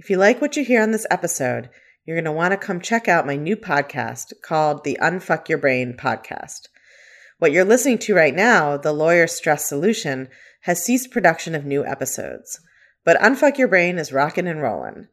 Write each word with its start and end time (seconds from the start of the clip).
If 0.00 0.10
you 0.10 0.16
like 0.16 0.40
what 0.40 0.56
you 0.56 0.64
hear 0.64 0.80
on 0.80 0.92
this 0.92 1.08
episode, 1.10 1.70
you're 2.06 2.14
going 2.14 2.24
to 2.24 2.30
want 2.30 2.52
to 2.52 2.56
come 2.56 2.80
check 2.80 3.08
out 3.08 3.26
my 3.26 3.34
new 3.34 3.56
podcast 3.56 4.32
called 4.44 4.84
the 4.84 4.96
Unfuck 5.02 5.48
Your 5.48 5.58
Brain 5.58 5.96
podcast. 5.98 6.68
What 7.40 7.50
you're 7.50 7.64
listening 7.64 7.98
to 7.98 8.14
right 8.14 8.34
now, 8.34 8.76
The 8.76 8.92
Lawyer 8.92 9.26
Stress 9.26 9.68
Solution, 9.68 10.28
has 10.62 10.84
ceased 10.84 11.10
production 11.10 11.56
of 11.56 11.64
new 11.64 11.84
episodes. 11.84 12.60
But 13.04 13.20
Unfuck 13.20 13.58
Your 13.58 13.66
Brain 13.66 13.98
is 13.98 14.12
rocking 14.12 14.46
and 14.46 14.62
rolling. 14.62 15.08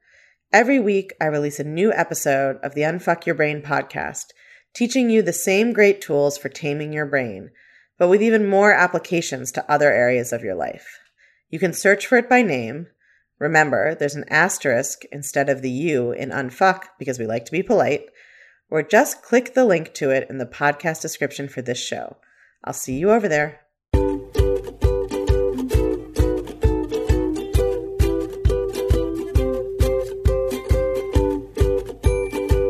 Every 0.54 0.80
week, 0.80 1.14
I 1.20 1.26
release 1.26 1.60
a 1.60 1.64
new 1.64 1.92
episode 1.92 2.58
of 2.62 2.76
the 2.76 2.82
Unfuck 2.82 3.26
Your 3.26 3.34
Brain 3.34 3.64
podcast, 3.64 4.26
teaching 4.76 5.10
you 5.10 5.24
the 5.24 5.34
same 5.34 5.74
great 5.74 6.00
tools 6.00 6.38
for 6.38 6.50
taming 6.50 6.94
your 6.94 7.08
brain, 7.08 7.50
but 7.98 8.08
with 8.08 8.22
even 8.22 8.48
more 8.48 8.72
applications 8.72 9.52
to 9.54 9.66
other 9.68 9.92
areas 9.92 10.32
of 10.32 10.44
your 10.44 10.56
life. 10.56 11.00
You 11.50 11.58
can 11.58 11.74
search 11.74 12.06
for 12.06 12.20
it 12.20 12.30
by 12.30 12.44
name. 12.44 12.86
Remember, 13.40 13.96
there's 13.96 14.16
an 14.16 14.26
asterisk 14.30 15.02
instead 15.12 15.50
of 15.50 15.62
the 15.62 15.70
U 15.70 16.12
in 16.12 16.30
Unfuck 16.30 16.84
because 16.98 17.20
we 17.20 17.26
like 17.26 17.46
to 17.46 17.52
be 17.52 17.62
polite 17.62 18.06
or 18.70 18.82
just 18.82 19.22
click 19.22 19.54
the 19.54 19.66
link 19.66 19.94
to 19.96 20.10
it 20.10 20.28
in 20.30 20.38
the 20.38 20.46
podcast 20.46 21.02
description 21.02 21.50
for 21.50 21.62
this 21.62 21.78
show. 21.78 22.18
I'll 22.64 22.74
see 22.74 22.98
you 22.98 23.12
over 23.12 23.28
there. 23.28 23.62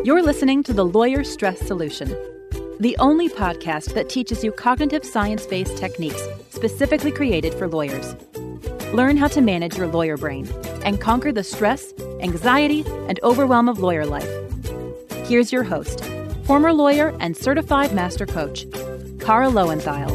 You're 0.04 0.23
listening 0.23 0.64
to 0.64 0.73
The 0.73 0.86
Lawyer 0.86 1.23
Stress 1.23 1.59
Solution, 1.59 2.09
the 2.80 2.95
only 3.00 3.30
podcast 3.30 3.94
that 3.94 4.09
teaches 4.09 4.44
you 4.44 4.52
cognitive 4.52 5.06
science 5.06 5.45
based 5.45 5.78
techniques 5.78 6.28
specifically 6.50 7.12
created 7.12 7.54
for 7.54 7.68
lawyers. 7.68 8.16
Learn 8.95 9.17
how 9.17 9.27
to 9.27 9.41
manage 9.41 9.76
your 9.76 9.88
lawyer 9.88 10.16
brain 10.16 10.48
and 10.85 11.02
conquer 11.02 11.34
the 11.34 11.44
stress, 11.44 11.94
anxiety, 12.22 12.86
and 13.09 13.20
overwhelm 13.23 13.67
of 13.67 13.80
lawyer 13.80 14.05
life 14.05 14.30
Here's 15.26 15.52
your 15.52 15.63
host, 15.63 16.06
former 16.45 16.72
lawyer 16.72 17.14
and 17.20 17.36
certified 17.36 17.94
master 17.94 18.25
coach, 18.25 18.66
Kara 19.20 19.47
Loewentheil. 19.47 20.11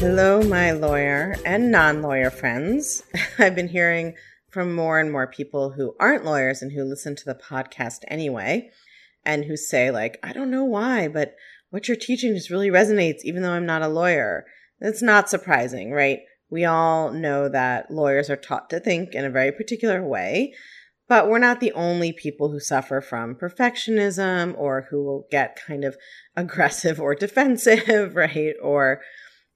Hello, 0.00 0.42
my 0.42 0.72
lawyer 0.72 1.36
and 1.44 1.70
non 1.70 2.02
lawyer 2.02 2.30
friends. 2.30 3.04
I've 3.38 3.54
been 3.54 3.68
hearing 3.68 4.14
from 4.50 4.74
more 4.74 4.98
and 4.98 5.12
more 5.12 5.28
people 5.28 5.70
who 5.70 5.94
aren't 6.00 6.24
lawyers 6.24 6.62
and 6.62 6.72
who 6.72 6.82
listen 6.82 7.14
to 7.14 7.24
the 7.24 7.36
podcast 7.36 7.98
anyway, 8.08 8.70
and 9.24 9.44
who 9.44 9.56
say, 9.56 9.92
like, 9.92 10.18
I 10.24 10.32
don't 10.32 10.50
know 10.50 10.64
why, 10.64 11.06
but 11.06 11.36
what 11.70 11.86
you're 11.86 11.96
teaching 11.96 12.34
just 12.34 12.50
really 12.50 12.70
resonates, 12.70 13.20
even 13.22 13.42
though 13.42 13.52
I'm 13.52 13.66
not 13.66 13.82
a 13.82 13.88
lawyer. 13.88 14.46
It's 14.82 15.02
not 15.02 15.30
surprising, 15.30 15.92
right? 15.92 16.20
We 16.50 16.64
all 16.64 17.12
know 17.12 17.48
that 17.48 17.90
lawyers 17.90 18.28
are 18.28 18.36
taught 18.36 18.68
to 18.70 18.80
think 18.80 19.14
in 19.14 19.24
a 19.24 19.30
very 19.30 19.52
particular 19.52 20.02
way. 20.02 20.52
But 21.08 21.28
we're 21.28 21.38
not 21.38 21.60
the 21.60 21.72
only 21.72 22.12
people 22.12 22.50
who 22.50 22.60
suffer 22.60 23.00
from 23.00 23.34
perfectionism 23.34 24.54
or 24.56 24.86
who 24.90 25.04
will 25.04 25.26
get 25.30 25.60
kind 25.66 25.84
of 25.84 25.96
aggressive 26.36 27.00
or 27.00 27.14
defensive, 27.14 28.14
right? 28.16 28.54
Or 28.62 29.00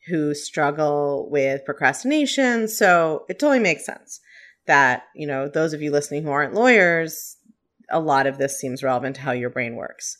who 0.08 0.34
struggle 0.34 1.28
with 1.30 1.64
procrastination. 1.64 2.68
So 2.68 3.24
it 3.28 3.38
totally 3.38 3.58
makes 3.58 3.84
sense 3.84 4.20
that, 4.66 5.04
you 5.14 5.26
know, 5.26 5.48
those 5.48 5.72
of 5.72 5.82
you 5.82 5.90
listening 5.90 6.22
who 6.22 6.30
aren't 6.30 6.54
lawyers, 6.54 7.36
a 7.90 8.00
lot 8.00 8.26
of 8.26 8.38
this 8.38 8.58
seems 8.58 8.82
relevant 8.82 9.16
to 9.16 9.22
how 9.22 9.32
your 9.32 9.50
brain 9.50 9.74
works. 9.74 10.16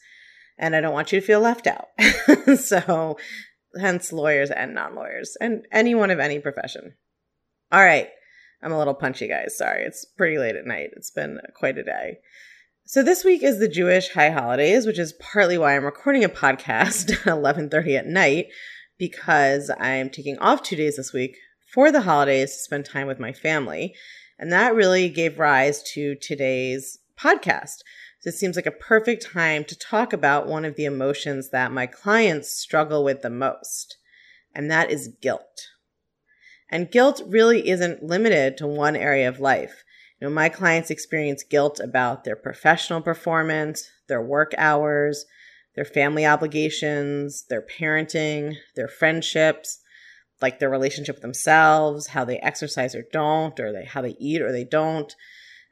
And 0.58 0.74
I 0.74 0.80
don't 0.80 0.92
want 0.92 1.12
you 1.12 1.20
to 1.20 1.26
feel 1.26 1.40
left 1.40 1.66
out. 1.66 1.88
so 2.58 3.18
hence 3.80 4.12
lawyers 4.12 4.50
and 4.50 4.74
non-lawyers 4.74 5.36
and 5.40 5.66
anyone 5.72 6.10
of 6.10 6.18
any 6.18 6.38
profession. 6.38 6.94
All 7.72 7.82
right. 7.82 8.08
I'm 8.62 8.72
a 8.72 8.78
little 8.78 8.94
punchy, 8.94 9.28
guys. 9.28 9.56
Sorry. 9.56 9.82
It's 9.82 10.04
pretty 10.04 10.38
late 10.38 10.56
at 10.56 10.66
night. 10.66 10.90
It's 10.96 11.10
been 11.10 11.40
quite 11.54 11.78
a 11.78 11.84
day. 11.84 12.18
So 12.84 13.02
this 13.02 13.24
week 13.24 13.42
is 13.42 13.58
the 13.58 13.68
Jewish 13.68 14.10
high 14.10 14.30
holidays, 14.30 14.86
which 14.86 14.98
is 14.98 15.12
partly 15.14 15.58
why 15.58 15.74
I'm 15.74 15.84
recording 15.84 16.22
a 16.22 16.28
podcast 16.28 17.10
at 17.26 17.34
11:30 17.34 17.98
at 17.98 18.06
night 18.06 18.46
because 18.96 19.70
I'm 19.78 20.08
taking 20.08 20.38
off 20.38 20.62
2 20.62 20.76
days 20.76 20.96
this 20.96 21.12
week 21.12 21.36
for 21.72 21.90
the 21.90 22.02
holidays 22.02 22.52
to 22.52 22.62
spend 22.62 22.84
time 22.84 23.06
with 23.06 23.18
my 23.18 23.32
family. 23.32 23.94
And 24.38 24.52
that 24.52 24.74
really 24.74 25.08
gave 25.08 25.38
rise 25.38 25.82
to 25.94 26.14
today's 26.14 26.98
podcast. 27.18 27.78
It 28.26 28.34
seems 28.34 28.56
like 28.56 28.66
a 28.66 28.72
perfect 28.72 29.24
time 29.24 29.64
to 29.66 29.78
talk 29.78 30.12
about 30.12 30.48
one 30.48 30.64
of 30.64 30.74
the 30.74 30.84
emotions 30.84 31.50
that 31.50 31.70
my 31.70 31.86
clients 31.86 32.50
struggle 32.50 33.04
with 33.04 33.22
the 33.22 33.30
most, 33.30 33.98
and 34.52 34.68
that 34.68 34.90
is 34.90 35.14
guilt. 35.22 35.68
And 36.68 36.90
guilt 36.90 37.22
really 37.24 37.68
isn't 37.68 38.02
limited 38.02 38.56
to 38.56 38.66
one 38.66 38.96
area 38.96 39.28
of 39.28 39.38
life. 39.38 39.84
You 40.20 40.26
know, 40.26 40.34
my 40.34 40.48
clients 40.48 40.90
experience 40.90 41.44
guilt 41.44 41.78
about 41.78 42.24
their 42.24 42.34
professional 42.34 43.00
performance, 43.00 43.88
their 44.08 44.20
work 44.20 44.54
hours, 44.58 45.24
their 45.76 45.84
family 45.84 46.26
obligations, 46.26 47.44
their 47.48 47.62
parenting, 47.62 48.56
their 48.74 48.88
friendships, 48.88 49.78
like 50.42 50.58
their 50.58 50.68
relationship 50.68 51.14
with 51.14 51.22
themselves, 51.22 52.08
how 52.08 52.24
they 52.24 52.38
exercise 52.38 52.96
or 52.96 53.04
don't, 53.12 53.60
or 53.60 53.72
they, 53.72 53.84
how 53.84 54.02
they 54.02 54.16
eat 54.18 54.42
or 54.42 54.50
they 54.50 54.64
don't. 54.64 55.14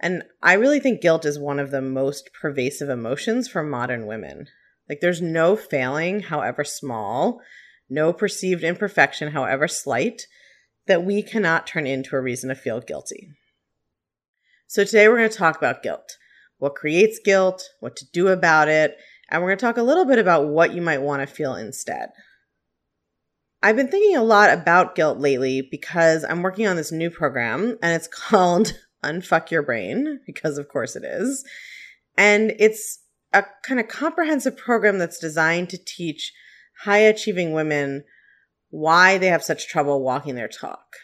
And 0.01 0.25
I 0.43 0.55
really 0.55 0.81
think 0.81 1.01
guilt 1.01 1.25
is 1.25 1.39
one 1.39 1.59
of 1.59 1.71
the 1.71 1.83
most 1.83 2.31
pervasive 2.33 2.89
emotions 2.89 3.49
for 3.49 3.63
modern 3.63 4.07
women. 4.07 4.47
Like 4.89 5.01
there's 5.01 5.23
no 5.23 5.57
failing, 5.57 6.21
however 6.21 6.65
small, 6.65 7.41
no 7.89 8.13
perceived 8.13 8.65
imperfection, 8.65 9.33
however 9.33 9.69
slight, 9.69 10.27
that 10.87 11.05
we 11.05 11.23
cannot 11.23 11.67
turn 11.67 11.87
into 11.87 12.17
a 12.17 12.21
reason 12.21 12.49
to 12.49 12.55
feel 12.55 12.81
guilty. 12.81 13.29
So 14.67 14.85
today 14.85 15.09
we're 15.09 15.19
going 15.19 15.31
to 15.31 15.37
talk 15.37 15.57
about 15.57 15.83
guilt, 15.83 16.19
what 16.59 16.75
creates 16.75 17.21
guilt, 17.25 17.63
what 17.81 17.97
to 17.97 18.07
do 18.13 18.29
about 18.29 18.69
it, 18.69 18.97
and 19.31 19.41
we're 19.41 19.49
going 19.49 19.59
to 19.59 19.65
talk 19.65 19.77
a 19.77 19.83
little 19.83 20.05
bit 20.05 20.19
about 20.19 20.49
what 20.49 20.75
you 20.75 20.83
might 20.83 21.03
want 21.03 21.21
to 21.27 21.33
feel 21.33 21.55
instead. 21.55 22.11
I've 23.63 23.77
been 23.77 23.89
thinking 23.89 24.17
a 24.17 24.23
lot 24.23 24.51
about 24.51 24.95
guilt 24.95 25.19
lately 25.19 25.67
because 25.71 26.25
I'm 26.25 26.43
working 26.43 26.67
on 26.67 26.77
this 26.77 26.93
new 26.93 27.09
program 27.09 27.79
and 27.83 27.95
it's 27.95 28.09
called 28.29 28.75
Unfuck 29.05 29.51
Your 29.51 29.63
Brain, 29.63 30.21
because 30.27 30.59
of 30.59 30.69
course 30.69 30.97
it 30.97 31.05
is. 31.05 31.45
And 32.17 32.55
it's 32.59 33.01
a 33.33 33.45
kind 33.67 33.81
of 33.81 33.89
comprehensive 33.89 34.57
program 34.57 34.99
that's 34.99 35.19
designed 35.19 35.69
to 35.71 35.85
teach 35.85 36.33
high 36.83 36.99
achieving 36.99 37.53
women 37.53 38.05
why 38.71 39.19
they 39.19 39.29
have 39.29 39.45
such 39.45 39.69
trouble 39.69 40.03
walking 40.03 40.35
their 40.35 40.49
talk. 40.49 40.97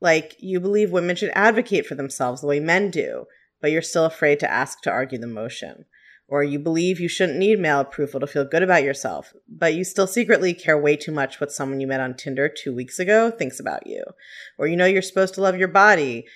Like, 0.00 0.36
you 0.38 0.60
believe 0.60 0.90
women 0.90 1.16
should 1.16 1.32
advocate 1.34 1.86
for 1.86 1.94
themselves 1.94 2.40
the 2.40 2.46
way 2.46 2.60
men 2.60 2.90
do, 2.90 3.24
but 3.60 3.70
you're 3.70 3.82
still 3.82 4.04
afraid 4.04 4.38
to 4.40 4.50
ask 4.50 4.82
to 4.82 4.90
argue 4.90 5.18
the 5.18 5.26
motion. 5.26 5.86
Or 6.26 6.42
you 6.42 6.58
believe 6.58 7.00
you 7.00 7.08
shouldn't 7.08 7.38
need 7.38 7.58
male 7.58 7.80
approval 7.80 8.20
to 8.20 8.26
feel 8.26 8.44
good 8.44 8.62
about 8.62 8.82
yourself, 8.82 9.32
but 9.48 9.74
you 9.74 9.84
still 9.84 10.06
secretly 10.06 10.54
care 10.54 10.78
way 10.78 10.96
too 10.96 11.12
much 11.12 11.40
what 11.40 11.52
someone 11.52 11.80
you 11.80 11.86
met 11.86 12.00
on 12.00 12.14
Tinder 12.14 12.48
two 12.48 12.74
weeks 12.74 12.98
ago 12.98 13.30
thinks 13.30 13.60
about 13.60 13.86
you. 13.86 14.04
Or 14.58 14.66
you 14.66 14.76
know 14.76 14.86
you're 14.86 15.02
supposed 15.02 15.34
to 15.34 15.42
love 15.42 15.58
your 15.58 15.68
body, 15.68 16.26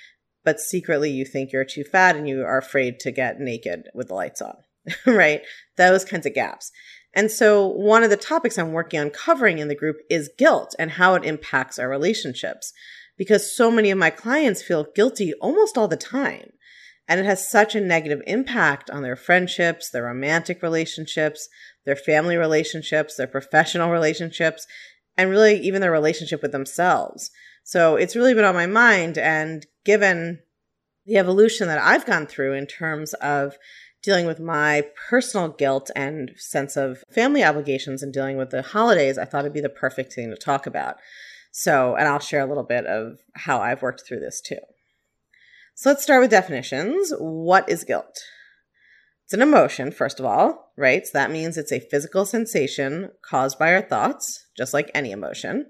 but 0.48 0.60
secretly 0.60 1.10
you 1.10 1.26
think 1.26 1.52
you're 1.52 1.62
too 1.62 1.84
fat 1.84 2.16
and 2.16 2.26
you 2.26 2.42
are 2.42 2.56
afraid 2.56 2.98
to 2.98 3.10
get 3.10 3.38
naked 3.38 3.82
with 3.92 4.08
the 4.08 4.14
lights 4.14 4.40
on, 4.40 4.56
right? 5.06 5.42
Those 5.76 6.06
kinds 6.06 6.24
of 6.24 6.32
gaps. 6.32 6.72
And 7.12 7.30
so, 7.30 7.66
one 7.66 8.02
of 8.02 8.08
the 8.08 8.16
topics 8.16 8.56
I'm 8.56 8.72
working 8.72 8.98
on 8.98 9.10
covering 9.10 9.58
in 9.58 9.68
the 9.68 9.74
group 9.74 9.98
is 10.08 10.30
guilt 10.38 10.74
and 10.78 10.92
how 10.92 11.16
it 11.16 11.24
impacts 11.26 11.78
our 11.78 11.86
relationships. 11.86 12.72
Because 13.18 13.54
so 13.54 13.70
many 13.70 13.90
of 13.90 13.98
my 13.98 14.08
clients 14.08 14.62
feel 14.62 14.86
guilty 14.94 15.34
almost 15.34 15.76
all 15.76 15.86
the 15.86 15.98
time. 15.98 16.54
And 17.06 17.20
it 17.20 17.26
has 17.26 17.46
such 17.46 17.74
a 17.74 17.80
negative 17.82 18.22
impact 18.26 18.88
on 18.88 19.02
their 19.02 19.16
friendships, 19.16 19.90
their 19.90 20.04
romantic 20.04 20.62
relationships, 20.62 21.50
their 21.84 21.94
family 21.94 22.38
relationships, 22.38 23.16
their 23.16 23.26
professional 23.26 23.90
relationships, 23.90 24.66
and 25.14 25.28
really 25.28 25.60
even 25.60 25.82
their 25.82 25.92
relationship 25.92 26.40
with 26.40 26.52
themselves. 26.52 27.30
So 27.68 27.96
it's 27.96 28.16
really 28.16 28.32
been 28.32 28.46
on 28.46 28.54
my 28.54 28.64
mind. 28.64 29.18
And 29.18 29.66
given 29.84 30.38
the 31.04 31.18
evolution 31.18 31.68
that 31.68 31.76
I've 31.76 32.06
gone 32.06 32.26
through 32.26 32.54
in 32.54 32.66
terms 32.66 33.12
of 33.12 33.58
dealing 34.02 34.24
with 34.24 34.40
my 34.40 34.86
personal 35.10 35.50
guilt 35.50 35.90
and 35.94 36.32
sense 36.38 36.78
of 36.78 37.04
family 37.10 37.44
obligations 37.44 38.02
and 38.02 38.10
dealing 38.10 38.38
with 38.38 38.48
the 38.48 38.62
holidays, 38.62 39.18
I 39.18 39.26
thought 39.26 39.40
it'd 39.40 39.52
be 39.52 39.60
the 39.60 39.68
perfect 39.68 40.14
thing 40.14 40.30
to 40.30 40.36
talk 40.36 40.66
about. 40.66 40.96
So, 41.52 41.94
and 41.94 42.08
I'll 42.08 42.20
share 42.20 42.40
a 42.40 42.46
little 42.46 42.64
bit 42.64 42.86
of 42.86 43.18
how 43.34 43.60
I've 43.60 43.82
worked 43.82 44.02
through 44.08 44.20
this 44.20 44.40
too. 44.40 44.60
So 45.74 45.90
let's 45.90 46.02
start 46.02 46.22
with 46.22 46.30
definitions. 46.30 47.12
What 47.18 47.68
is 47.68 47.84
guilt? 47.84 48.18
It's 49.26 49.34
an 49.34 49.42
emotion, 49.42 49.92
first 49.92 50.18
of 50.18 50.24
all, 50.24 50.72
right? 50.78 51.06
So 51.06 51.10
that 51.12 51.30
means 51.30 51.58
it's 51.58 51.70
a 51.70 51.80
physical 51.80 52.24
sensation 52.24 53.10
caused 53.20 53.58
by 53.58 53.74
our 53.74 53.82
thoughts, 53.82 54.46
just 54.56 54.72
like 54.72 54.90
any 54.94 55.10
emotion. 55.10 55.66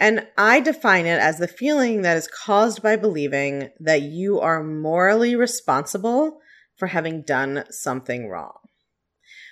And 0.00 0.26
I 0.38 0.60
define 0.60 1.04
it 1.04 1.20
as 1.20 1.36
the 1.36 1.46
feeling 1.46 2.00
that 2.02 2.16
is 2.16 2.26
caused 2.26 2.82
by 2.82 2.96
believing 2.96 3.68
that 3.80 4.00
you 4.00 4.40
are 4.40 4.64
morally 4.64 5.36
responsible 5.36 6.40
for 6.78 6.86
having 6.86 7.20
done 7.20 7.64
something 7.68 8.26
wrong. 8.26 8.56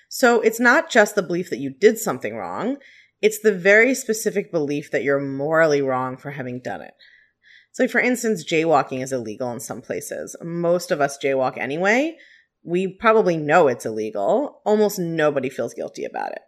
So 0.09 0.41
it's 0.41 0.59
not 0.59 0.91
just 0.91 1.15
the 1.15 1.23
belief 1.23 1.51
that 1.51 1.59
you 1.59 1.69
did 1.69 1.99
something 1.99 2.35
wrong, 2.35 2.79
it's 3.21 3.41
the 3.41 3.53
very 3.53 3.95
specific 3.95 4.51
belief 4.51 4.91
that 4.91 5.03
you're 5.03 5.21
morally 5.21 5.83
wrong 5.83 6.17
for 6.17 6.31
having 6.31 6.61
done 6.61 6.81
it. 6.81 6.95
So, 7.73 7.87
for 7.87 8.01
instance, 8.01 8.43
jaywalking 8.43 9.03
is 9.03 9.13
illegal 9.13 9.53
in 9.53 9.61
some 9.61 9.83
places. 9.83 10.35
Most 10.43 10.91
of 10.91 11.03
us 11.03 11.19
jaywalk 11.23 11.59
anyway. 11.59 12.17
We 12.65 12.89
probably 12.89 13.37
know 13.37 13.69
it's 13.69 13.85
illegal. 13.85 14.63
Almost 14.65 14.99
nobody 14.99 15.51
feels 15.51 15.75
guilty 15.75 16.05
about 16.05 16.33
it. 16.33 16.43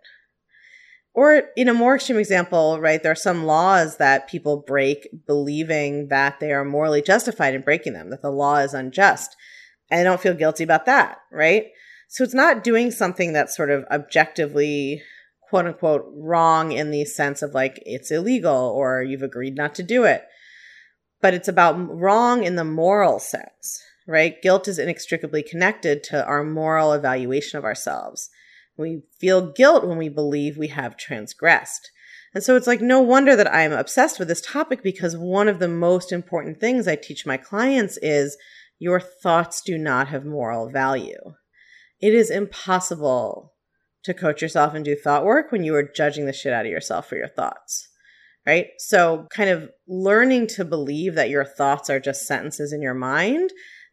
Or, 1.12 1.42
in 1.56 1.68
a 1.68 1.74
more 1.74 1.96
extreme 1.96 2.18
example, 2.18 2.80
right, 2.80 3.02
there 3.02 3.12
are 3.12 3.16
some 3.16 3.44
laws 3.44 3.96
that 3.96 4.28
people 4.28 4.64
break 4.64 5.08
believing 5.26 6.08
that 6.08 6.38
they 6.38 6.52
are 6.52 6.64
morally 6.64 7.02
justified 7.02 7.54
in 7.54 7.62
breaking 7.62 7.94
them, 7.94 8.10
that 8.10 8.22
the 8.22 8.30
law 8.30 8.58
is 8.58 8.74
unjust. 8.74 9.36
And 9.90 10.00
they 10.00 10.04
don't 10.04 10.20
feel 10.20 10.34
guilty 10.34 10.62
about 10.62 10.86
that, 10.86 11.18
right? 11.32 11.66
So 12.08 12.22
it's 12.22 12.34
not 12.34 12.62
doing 12.62 12.92
something 12.92 13.32
that's 13.32 13.56
sort 13.56 13.70
of 13.70 13.84
objectively, 13.90 15.02
quote 15.48 15.66
unquote, 15.66 16.06
wrong 16.14 16.70
in 16.72 16.92
the 16.92 17.04
sense 17.04 17.42
of 17.42 17.54
like 17.54 17.82
it's 17.84 18.12
illegal 18.12 18.72
or 18.76 19.02
you've 19.02 19.22
agreed 19.22 19.56
not 19.56 19.74
to 19.76 19.82
do 19.82 20.04
it 20.04 20.24
but 21.20 21.34
it's 21.34 21.48
about 21.48 21.74
wrong 21.88 22.44
in 22.44 22.56
the 22.56 22.64
moral 22.64 23.18
sense, 23.18 23.82
right? 24.06 24.40
Guilt 24.42 24.68
is 24.68 24.78
inextricably 24.78 25.42
connected 25.42 26.02
to 26.04 26.24
our 26.24 26.42
moral 26.42 26.92
evaluation 26.92 27.58
of 27.58 27.64
ourselves. 27.64 28.30
We 28.80 29.02
feel 29.18 29.52
guilt 29.52 29.86
when 29.86 29.98
we 29.98 30.08
believe 30.08 30.56
we 30.56 30.68
have 30.68 30.96
transgressed. 30.96 31.90
And 32.34 32.42
so 32.42 32.56
it's 32.56 32.66
like 32.66 32.80
no 32.80 33.00
wonder 33.00 33.36
that 33.36 33.52
I'm 33.52 33.72
obsessed 33.72 34.18
with 34.18 34.28
this 34.28 34.40
topic 34.40 34.82
because 34.82 35.16
one 35.16 35.48
of 35.48 35.58
the 35.58 35.68
most 35.68 36.12
important 36.12 36.58
things 36.58 36.88
I 36.88 36.96
teach 36.96 37.26
my 37.26 37.36
clients 37.36 37.98
is 38.02 38.36
your 38.78 39.00
thoughts 39.00 39.60
do 39.60 39.76
not 39.76 40.08
have 40.08 40.24
moral 40.24 40.70
value. 40.70 41.34
It 42.00 42.14
is 42.14 42.30
impossible 42.30 43.52
to 44.04 44.14
coach 44.14 44.40
yourself 44.40 44.74
and 44.74 44.84
do 44.84 44.96
thought 44.96 45.24
work 45.24 45.52
when 45.52 45.62
you 45.62 45.74
are 45.74 45.82
judging 45.82 46.26
the 46.26 46.32
shit 46.32 46.52
out 46.52 46.64
of 46.64 46.72
yourself 46.72 47.08
for 47.08 47.16
your 47.16 47.28
thoughts 47.28 47.90
right? 48.46 48.68
So, 48.78 49.26
kind 49.34 49.50
of 49.50 49.70
learning 49.86 50.46
to 50.48 50.64
believe 50.64 51.14
that 51.14 51.30
your 51.30 51.44
thoughts 51.44 51.90
are 51.90 52.00
just 52.00 52.26
sentences 52.26 52.72
in 52.72 52.82
your 52.82 52.94
mind 52.94 53.50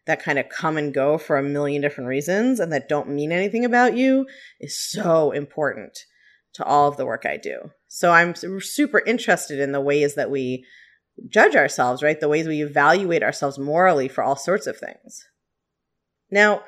that 0.08 0.22
kind 0.22 0.38
of 0.38 0.48
come 0.48 0.76
and 0.78 0.94
go 0.94 1.18
for 1.18 1.36
a 1.36 1.42
million 1.42 1.82
different 1.82 2.08
reasons 2.08 2.58
and 2.58 2.72
that 2.72 2.88
don't 2.88 3.10
mean 3.10 3.30
anything 3.30 3.64
about 3.64 3.94
you 3.94 4.26
is 4.58 4.76
so 4.76 5.30
important 5.30 5.98
to 6.54 6.64
all 6.64 6.88
of 6.88 6.96
the 6.96 7.04
work 7.04 7.26
I 7.26 7.36
do. 7.36 7.70
So, 7.86 8.10
I'm 8.10 8.34
super 8.34 9.00
interested 9.06 9.60
in 9.60 9.72
the 9.72 9.80
ways 9.80 10.14
that 10.14 10.30
we 10.30 10.64
judge 11.28 11.54
ourselves, 11.54 12.02
right? 12.02 12.18
The 12.18 12.28
ways 12.28 12.48
we 12.48 12.62
evaluate 12.62 13.22
ourselves 13.22 13.58
morally 13.58 14.08
for 14.08 14.24
all 14.24 14.36
sorts 14.36 14.66
of 14.66 14.78
things. 14.78 15.26
Now, 16.30 16.62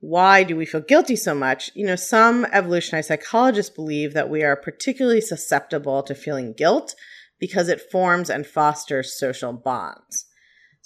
why 0.00 0.44
do 0.44 0.54
we 0.54 0.66
feel 0.66 0.82
guilty 0.82 1.16
so 1.16 1.34
much? 1.34 1.70
You 1.74 1.86
know, 1.86 1.96
some 1.96 2.46
evolutionary 2.52 3.02
psychologists 3.02 3.74
believe 3.74 4.12
that 4.12 4.28
we 4.28 4.42
are 4.42 4.56
particularly 4.56 5.22
susceptible 5.22 6.02
to 6.02 6.14
feeling 6.14 6.52
guilt 6.52 6.94
because 7.40 7.68
it 7.68 7.90
forms 7.90 8.28
and 8.28 8.46
fosters 8.46 9.18
social 9.18 9.54
bonds. 9.54 10.26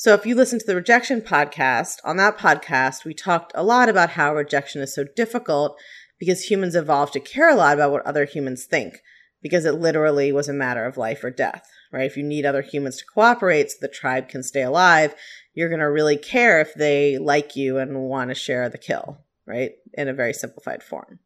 So, 0.00 0.15
if 0.15 0.25
you 0.25 0.37
listen 0.37 0.61
to 0.61 0.65
the 0.65 0.77
rejection 0.77 1.23
podcast, 1.23 1.97
on 2.05 2.19
that 2.19 2.39
podcast, 2.39 3.05
we 3.05 3.15
talked 3.15 3.50
a 3.56 3.65
lot 3.65 3.89
about 3.89 4.11
how 4.11 4.33
rejection 4.33 4.81
is 4.81 4.95
so 4.95 5.03
difficult 5.03 5.77
because 6.21 6.45
humans 6.45 6.77
evolved 6.77 7.15
to 7.15 7.21
care 7.21 7.50
a 7.50 7.56
lot 7.56 7.75
about 7.75 7.91
what 7.91 8.06
other 8.06 8.25
humans 8.25 8.65
think, 8.65 9.03
because 9.43 9.65
it 9.65 9.73
literally 9.73 10.31
was 10.31 10.49
a 10.49 10.53
matter 10.53 10.85
of 10.85 10.99
life 10.99 11.25
or 11.25 11.31
death, 11.31 11.69
right? 11.91 12.06
If 12.06 12.17
you 12.17 12.23
need 12.23 12.47
other 12.47 12.62
humans 12.62 12.99
to 12.99 13.05
cooperate 13.12 13.73
so 13.73 13.79
the 13.81 13.89
tribe 13.89 14.29
can 14.29 14.45
stay 14.45 14.62
alive, 14.62 15.17
you're 15.53 15.69
going 15.69 15.81
to 15.81 15.91
really 15.91 16.17
care 16.17 16.61
if 16.61 16.75
they 16.75 17.19
like 17.19 17.56
you 17.56 17.79
and 17.79 18.09
want 18.09 18.31
to 18.31 18.37
share 18.37 18.69
the 18.69 18.79
kill, 18.79 19.19
right? 19.47 19.73
In 19.95 20.06
a 20.06 20.15
very 20.15 20.33
simplified 20.33 20.85
form. 20.85 21.19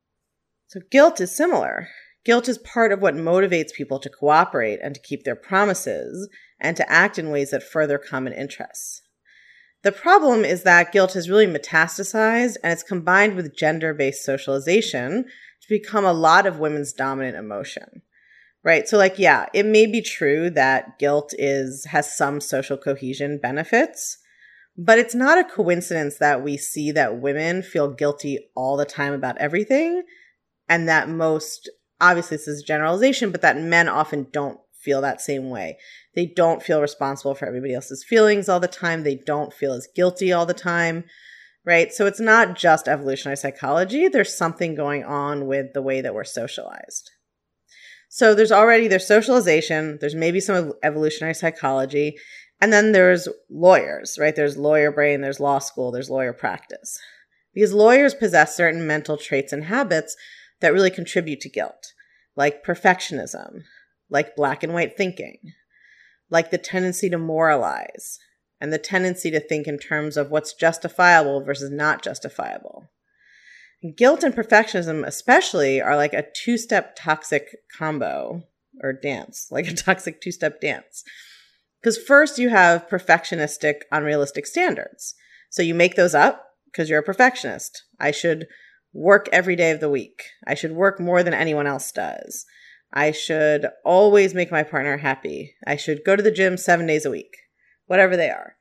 So, 0.69 0.81
guilt 0.91 1.21
is 1.21 1.31
similar. 1.31 1.89
Guilt 2.25 2.49
is 2.49 2.59
part 2.59 2.93
of 2.93 3.01
what 3.01 3.15
motivates 3.15 3.73
people 3.73 3.99
to 3.99 4.09
cooperate 4.09 4.79
and 4.83 4.95
to 4.95 5.01
keep 5.01 5.25
their 5.25 5.37
promises 5.37 6.29
and 6.61 6.77
to 6.77 6.91
act 6.91 7.19
in 7.19 7.31
ways 7.31 7.51
that 7.51 7.63
further 7.63 7.99
common 7.99 8.33
interests. 8.33 9.03
The 9.83 9.93
problem 9.93 10.45
is 10.45 10.63
that 10.63 10.93
guilt 10.93 11.15
has 11.15 11.29
really 11.29 11.49
metastasized 11.49 12.57
and 12.63 12.73
it's 12.73 12.85
combined 12.85 13.35
with 13.35 13.57
gender 13.57 13.93
based 13.93 14.25
socialization 14.25 15.25
to 15.25 15.69
become 15.69 16.05
a 16.05 16.13
lot 16.13 16.47
of 16.47 16.61
women's 16.61 16.93
dominant 16.93 17.37
emotion. 17.37 18.03
Right? 18.65 18.89
So 18.89 18.97
like 18.97 19.19
yeah, 19.19 19.47
it 19.53 19.67
may 19.67 19.87
be 19.87 20.01
true 20.01 20.49
that 20.51 21.01
guilt 21.01 21.35
is 21.37 21.87
has 21.87 22.17
some 22.17 22.41
social 22.41 22.77
cohesion 22.77 23.41
benefits, 23.43 24.19
but 24.79 25.01
it's 25.01 25.17
not 25.17 25.39
a 25.39 25.45
coincidence 25.45 26.19
that 26.19 26.45
we 26.45 26.57
see 26.57 26.93
that 26.93 27.21
women 27.21 27.63
feel 27.63 27.93
guilty 27.93 28.39
all 28.55 28.77
the 28.77 28.85
time 28.85 29.13
about 29.13 29.37
everything 29.39 30.05
and 30.69 30.89
that 30.89 31.09
most 31.09 31.69
obviously 32.03 32.37
this 32.37 32.49
is 32.49 32.63
generalization, 32.63 33.31
but 33.31 33.41
that 33.41 33.57
men 33.57 33.89
often 33.89 34.27
don't 34.33 34.59
feel 34.75 35.01
that 35.01 35.21
same 35.21 35.49
way. 35.49 35.79
They 36.15 36.27
don't 36.27 36.63
feel 36.63 36.83
responsible 36.83 37.35
for 37.35 37.47
everybody 37.47 37.73
else's 37.75 38.05
feelings 38.05 38.49
all 38.49 38.61
the 38.61 38.69
time. 38.69 39.05
They 39.05 39.15
don't 39.15 39.55
feel 39.55 39.73
as 39.73 39.89
guilty 39.95 40.33
all 40.33 40.45
the 40.45 40.53
time. 40.53 41.05
Right. 41.65 41.93
So 41.93 42.07
it's 42.07 42.21
not 42.21 42.57
just 42.57 42.89
evolutionary 42.89 43.37
psychology. 43.37 44.09
There's 44.09 44.37
something 44.37 44.75
going 44.75 45.05
on 45.05 45.47
with 45.47 45.73
the 45.75 45.83
way 45.83 46.01
that 46.01 46.13
we're 46.13 46.25
socialized. 46.25 47.09
So 48.09 48.35
there's 48.35 48.53
already 48.53 48.89
there's 48.89 49.07
socialization, 49.07 49.97
there's 50.01 50.15
maybe 50.15 50.41
some 50.41 50.75
evolutionary 50.83 51.35
psychology, 51.35 52.17
and 52.61 52.73
then 52.73 52.93
there's 52.93 53.27
lawyers, 53.49 54.19
right? 54.21 54.37
There's 54.37 54.59
lawyer 54.59 54.91
brain, 54.91 55.21
there's 55.21 55.41
law 55.41 55.61
school, 55.61 55.93
there's 55.93 56.11
lawyer 56.11 56.33
practice. 56.33 57.01
Because 57.55 57.73
lawyers 57.73 58.13
possess 58.13 58.57
certain 58.57 58.87
mental 58.87 59.17
traits 59.17 59.53
and 59.53 59.65
habits 59.65 60.15
that 60.61 60.73
really 60.73 60.91
contribute 60.91 61.41
to 61.41 61.49
guilt, 61.49 61.92
like 62.37 62.65
perfectionism, 62.65 63.63
like 64.09 64.37
black 64.37 64.63
and 64.63 64.73
white 64.73 64.97
thinking, 64.97 65.39
like 66.31 66.51
the 66.51 66.59
tendency 66.59 67.11
to 67.11 67.19
moralize, 67.19 68.19
and 68.61 68.73
the 68.73 68.79
tendency 68.79 69.31
to 69.31 69.41
think 69.41 69.67
in 69.67 69.79
terms 69.79 70.17
of 70.17 70.31
what's 70.31 70.55
justifiable 70.55 71.43
versus 71.45 71.71
not 71.71 72.03
justifiable. 72.03 72.89
Guilt 73.97 74.23
and 74.23 74.35
perfectionism, 74.35 75.05
especially, 75.05 75.81
are 75.81 75.97
like 75.97 76.15
a 76.15 76.27
two 76.35 76.57
step 76.57 76.95
toxic 76.97 77.49
combo 77.77 78.45
or 78.81 78.93
dance, 78.93 79.49
like 79.51 79.67
a 79.67 79.75
toxic 79.75 80.21
two 80.21 80.33
step 80.33 80.61
dance. 80.61 81.03
Because 81.81 81.99
first, 81.99 82.39
you 82.39 82.49
have 82.51 82.89
perfectionistic, 82.89 83.81
unrealistic 83.91 84.47
standards. 84.47 85.15
So 85.51 85.63
you 85.63 85.75
make 85.75 85.97
those 85.97 86.15
up 86.15 86.47
because 86.67 86.89
you're 86.89 87.01
a 87.01 87.05
perfectionist. 87.05 87.83
I 87.99 88.13
should 88.13 88.47
work 88.93 89.29
every 89.33 89.57
day 89.57 89.71
of 89.71 89.81
the 89.81 89.91
week. 89.91 90.25
I 90.47 90.55
should 90.55 90.73
work 90.73 91.01
more 91.01 91.23
than 91.23 91.35
anyone 91.35 91.67
else 91.67 91.91
does. 91.93 92.45
I 92.93 93.11
should 93.11 93.69
always 93.85 94.35
make 94.35 94.51
my 94.51 94.63
partner 94.63 94.99
happy. 94.99 95.55
I 95.67 95.77
should 95.77 96.05
go 96.05 96.15
to 96.15 96.23
the 96.23 96.31
gym 96.31 96.57
seven 96.57 96.87
days 96.87 97.07
a 97.07 97.11
week, 97.11 97.37
whatever 97.87 98.17
they 98.17 98.29
are. 98.29 98.57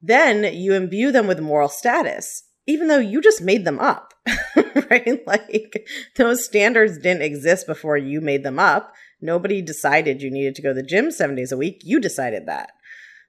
Then 0.00 0.54
you 0.54 0.74
imbue 0.74 1.10
them 1.10 1.26
with 1.26 1.40
moral 1.40 1.68
status, 1.68 2.44
even 2.66 2.86
though 2.86 2.98
you 2.98 3.20
just 3.20 3.42
made 3.42 3.64
them 3.64 3.80
up, 3.80 4.14
right? 4.90 5.26
Like 5.26 5.88
those 6.16 6.44
standards 6.44 6.98
didn't 6.98 7.22
exist 7.22 7.66
before 7.66 7.96
you 7.96 8.20
made 8.20 8.44
them 8.44 8.58
up. 8.58 8.92
Nobody 9.20 9.62
decided 9.62 10.22
you 10.22 10.30
needed 10.30 10.54
to 10.56 10.62
go 10.62 10.68
to 10.68 10.74
the 10.74 10.82
gym 10.82 11.10
seven 11.10 11.34
days 11.34 11.50
a 11.50 11.56
week. 11.56 11.80
You 11.82 11.98
decided 11.98 12.46
that. 12.46 12.70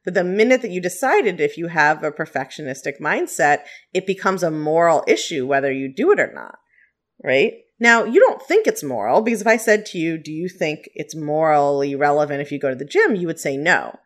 But 0.08 0.14
the 0.14 0.24
minute 0.24 0.62
that 0.62 0.72
you 0.72 0.80
decided 0.80 1.42
if 1.42 1.58
you 1.58 1.68
have 1.68 2.02
a 2.02 2.14
perfectionistic 2.14 3.02
mindset, 3.02 3.64
it 3.94 4.08
becomes 4.08 4.42
a 4.42 4.50
moral 4.50 5.04
issue 5.06 5.46
whether 5.46 5.70
you 5.70 5.94
do 5.94 6.14
it 6.14 6.20
or 6.22 6.32
not, 6.34 6.60
right? 7.22 7.52
Now, 7.78 8.06
you 8.06 8.22
don't 8.22 8.42
think 8.42 8.68
it's 8.68 8.82
moral 8.82 9.20
because 9.20 9.42
if 9.42 9.48
I 9.48 9.58
said 9.58 9.86
to 9.88 9.98
you, 9.98 10.18
Do 10.18 10.32
you 10.32 10.48
think 10.48 10.88
it's 10.96 11.14
morally 11.14 11.94
relevant 11.94 12.40
if 12.40 12.54
you 12.54 12.58
go 12.58 12.70
to 12.70 12.76
the 12.76 12.86
gym? 12.86 13.18
you 13.18 13.28
would 13.28 13.38
say 13.38 13.58
no. 13.58 14.00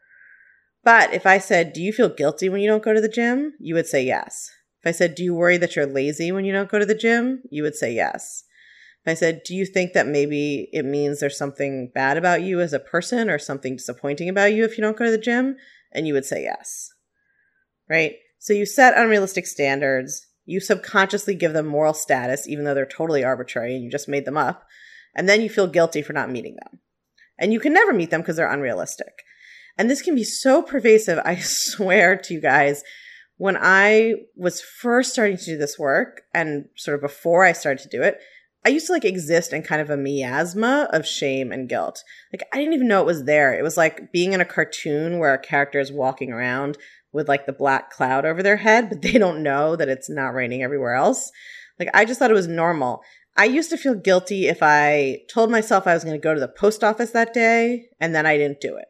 But 0.84 1.13
if 1.13 1.27
I 1.27 1.38
said, 1.38 1.72
Do 1.72 1.84
you 1.84 1.93
feel 1.93 2.10
guilty 2.10 2.50
when 2.50 2.62
you 2.62 2.67
don't 2.67 2.84
go 2.84 2.96
to 2.96 3.01
the 3.01 3.08
gym? 3.08 3.53
you 3.60 3.75
would 3.75 3.86
say 3.86 4.03
yes. 4.03 4.50
If 4.84 4.89
I 4.89 4.93
said, 4.93 5.13
Do 5.13 5.24
you 5.24 5.36
worry 5.36 5.58
that 5.58 5.75
you're 5.75 5.86
lazy 5.86 6.31
when 6.31 6.46
you 6.46 6.51
don't 6.51 6.72
go 6.72 6.79
to 6.79 6.86
the 6.88 6.96
gym? 6.96 7.43
you 7.51 7.62
would 7.62 7.75
say 7.75 7.93
yes. 7.93 8.43
If 9.05 9.12
I 9.12 9.13
said, 9.13 9.43
Do 9.46 9.53
you 9.53 9.67
think 9.67 9.93
that 9.93 10.08
maybe 10.08 10.67
it 10.74 10.84
means 10.84 11.20
there's 11.20 11.38
something 11.38 11.91
bad 11.93 12.17
about 12.17 12.41
you 12.41 12.60
as 12.60 12.74
a 12.74 12.79
person 12.79 13.29
or 13.29 13.38
something 13.38 13.75
disappointing 13.75 14.29
about 14.29 14.51
you 14.53 14.65
if 14.65 14.79
you 14.79 14.84
don't 14.84 14.98
go 14.98 15.05
to 15.05 15.12
the 15.12 15.20
gym? 15.20 15.58
And 15.91 16.07
you 16.07 16.13
would 16.13 16.25
say 16.25 16.43
yes. 16.43 16.93
Right? 17.89 18.15
So 18.39 18.53
you 18.53 18.65
set 18.65 18.98
unrealistic 18.98 19.45
standards, 19.45 20.27
you 20.45 20.60
subconsciously 20.60 21.36
give 21.36 21.53
them 21.53 21.67
moral 21.67 21.93
status, 21.93 22.48
even 22.48 22.65
though 22.65 22.74
they're 22.74 22.86
totally 22.86 23.24
arbitrary 23.24 23.75
and 23.75 23.83
you 23.83 23.91
just 23.91 24.10
made 24.10 24.25
them 24.25 24.38
up, 24.38 24.65
and 25.15 25.29
then 25.29 25.41
you 25.41 25.50
feel 25.50 25.67
guilty 25.67 26.01
for 26.01 26.13
not 26.13 26.31
meeting 26.31 26.55
them. 26.55 26.79
And 27.38 27.53
you 27.53 27.60
can 27.60 27.74
never 27.74 27.93
meet 27.93 28.10
them 28.10 28.21
because 28.21 28.38
they're 28.38 28.51
unrealistic. 28.51 29.24
And 29.77 29.89
this 29.89 30.01
can 30.01 30.15
be 30.15 30.24
so 30.24 30.62
pervasive, 30.62 31.19
I 31.25 31.38
swear 31.38 32.17
to 32.17 32.33
you 32.33 32.41
guys. 32.41 32.83
When 33.38 33.57
I 33.60 34.15
was 34.36 34.62
first 34.62 35.13
starting 35.13 35.38
to 35.38 35.45
do 35.45 35.57
this 35.57 35.79
work, 35.79 36.21
and 36.33 36.65
sort 36.75 36.95
of 36.95 37.01
before 37.01 37.43
I 37.43 37.53
started 37.53 37.81
to 37.83 37.98
do 37.98 38.03
it, 38.03 38.19
I 38.63 38.70
used 38.70 38.86
to 38.88 38.94
like 38.94 39.06
exist 39.06 39.53
in 39.53 39.63
kind 39.63 39.82
of 39.82 39.89
a 39.89 39.98
miasma 39.98 40.88
of 40.91 41.08
shame 41.08 41.51
and 41.51 41.68
guilt. 41.68 42.03
Like 42.32 42.44
I 42.53 42.58
didn't 42.58 42.74
even 42.74 42.88
know 42.88 43.01
it 43.01 43.08
was 43.08 43.24
there. 43.24 43.58
It 43.58 43.63
was 43.63 43.77
like 43.77 44.12
being 44.12 44.34
in 44.34 44.41
a 44.41 44.46
cartoon 44.46 45.18
where 45.18 45.34
a 45.34 45.39
character 45.39 45.80
is 45.80 45.91
walking 45.91 46.32
around 46.32 46.77
with 47.12 47.27
like 47.27 47.46
the 47.46 47.53
black 47.53 47.89
cloud 47.91 48.25
over 48.25 48.44
their 48.44 48.58
head, 48.58 48.89
but 48.89 49.01
they 49.01 49.13
don't 49.13 49.44
know 49.44 49.75
that 49.75 49.89
it's 49.89 50.10
not 50.10 50.34
raining 50.34 50.63
everywhere 50.63 50.94
else. 50.94 51.32
Like 51.80 51.89
I 51.94 52.06
just 52.06 52.20
thought 52.20 52.32
it 52.32 52.36
was 52.36 52.48
normal. 52.48 53.01
I 53.36 53.46
used 53.46 53.70
to 53.72 53.77
feel 53.77 53.96
guilty 53.96 54.48
if 54.48 54.60
I 54.62 55.22
told 55.34 55.50
myself 55.50 55.88
I 55.88 55.94
was 55.94 56.03
going 56.03 56.20
to 56.20 56.24
go 56.24 56.34
to 56.34 56.39
the 56.39 56.48
post 56.48 56.84
office 56.84 57.12
that 57.12 57.34
day 57.34 57.88
and 58.00 58.13
then 58.13 58.25
I 58.25 58.38
didn't 58.38 58.62
do 58.62 58.75
it. 58.75 58.86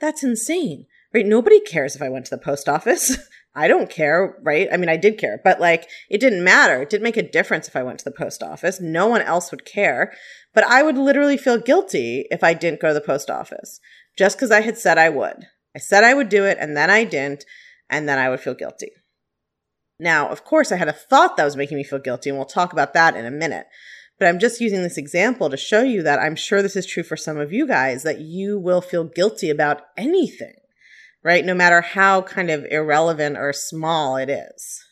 That's 0.00 0.24
insane, 0.24 0.86
right? 1.14 1.24
Nobody 1.24 1.60
cares 1.60 1.94
if 1.94 2.02
I 2.02 2.08
went 2.08 2.26
to 2.26 2.36
the 2.36 2.42
post 2.42 2.68
office. 2.68 3.16
I 3.54 3.68
don't 3.68 3.90
care, 3.90 4.38
right? 4.42 4.68
I 4.72 4.78
mean, 4.78 4.88
I 4.88 4.96
did 4.96 5.18
care, 5.18 5.40
but 5.44 5.60
like 5.60 5.86
it 6.08 6.18
didn't 6.18 6.44
matter. 6.44 6.80
It 6.80 6.90
didn't 6.90 7.04
make 7.04 7.18
a 7.18 7.22
difference 7.22 7.68
if 7.68 7.76
I 7.76 7.82
went 7.82 7.98
to 7.98 8.04
the 8.04 8.10
post 8.10 8.42
office. 8.42 8.80
No 8.80 9.06
one 9.06 9.20
else 9.20 9.50
would 9.50 9.64
care. 9.64 10.12
But 10.54 10.64
I 10.64 10.82
would 10.82 10.96
literally 10.96 11.36
feel 11.36 11.58
guilty 11.58 12.26
if 12.30 12.42
I 12.42 12.54
didn't 12.54 12.80
go 12.80 12.88
to 12.88 12.94
the 12.94 13.00
post 13.00 13.30
office 13.30 13.80
just 14.16 14.36
because 14.36 14.50
I 14.50 14.60
had 14.62 14.78
said 14.78 14.98
I 14.98 15.08
would. 15.10 15.46
I 15.74 15.78
said 15.78 16.04
I 16.04 16.14
would 16.14 16.28
do 16.28 16.44
it 16.44 16.58
and 16.60 16.76
then 16.76 16.90
I 16.90 17.04
didn't, 17.04 17.44
and 17.88 18.08
then 18.08 18.18
I 18.18 18.28
would 18.28 18.40
feel 18.40 18.54
guilty. 18.54 18.90
Now, 19.98 20.28
of 20.28 20.44
course, 20.44 20.72
I 20.72 20.76
had 20.76 20.88
a 20.88 20.92
thought 20.92 21.36
that 21.36 21.44
was 21.44 21.56
making 21.56 21.76
me 21.76 21.84
feel 21.84 21.98
guilty, 21.98 22.28
and 22.28 22.38
we'll 22.38 22.46
talk 22.46 22.72
about 22.72 22.92
that 22.94 23.14
in 23.14 23.24
a 23.24 23.30
minute. 23.30 23.66
But 24.18 24.28
I'm 24.28 24.38
just 24.38 24.60
using 24.60 24.82
this 24.82 24.98
example 24.98 25.48
to 25.48 25.56
show 25.56 25.82
you 25.82 26.02
that 26.02 26.18
I'm 26.18 26.36
sure 26.36 26.60
this 26.60 26.76
is 26.76 26.86
true 26.86 27.02
for 27.02 27.16
some 27.16 27.38
of 27.38 27.52
you 27.52 27.66
guys 27.66 28.02
that 28.02 28.20
you 28.20 28.58
will 28.58 28.80
feel 28.80 29.04
guilty 29.04 29.48
about 29.48 29.82
anything 29.96 30.54
right? 31.24 31.44
No 31.44 31.54
matter 31.54 31.80
how 31.80 32.22
kind 32.22 32.50
of 32.50 32.64
irrelevant 32.70 33.36
or 33.36 33.52
small 33.52 34.16
it 34.16 34.28
is. 34.28 34.84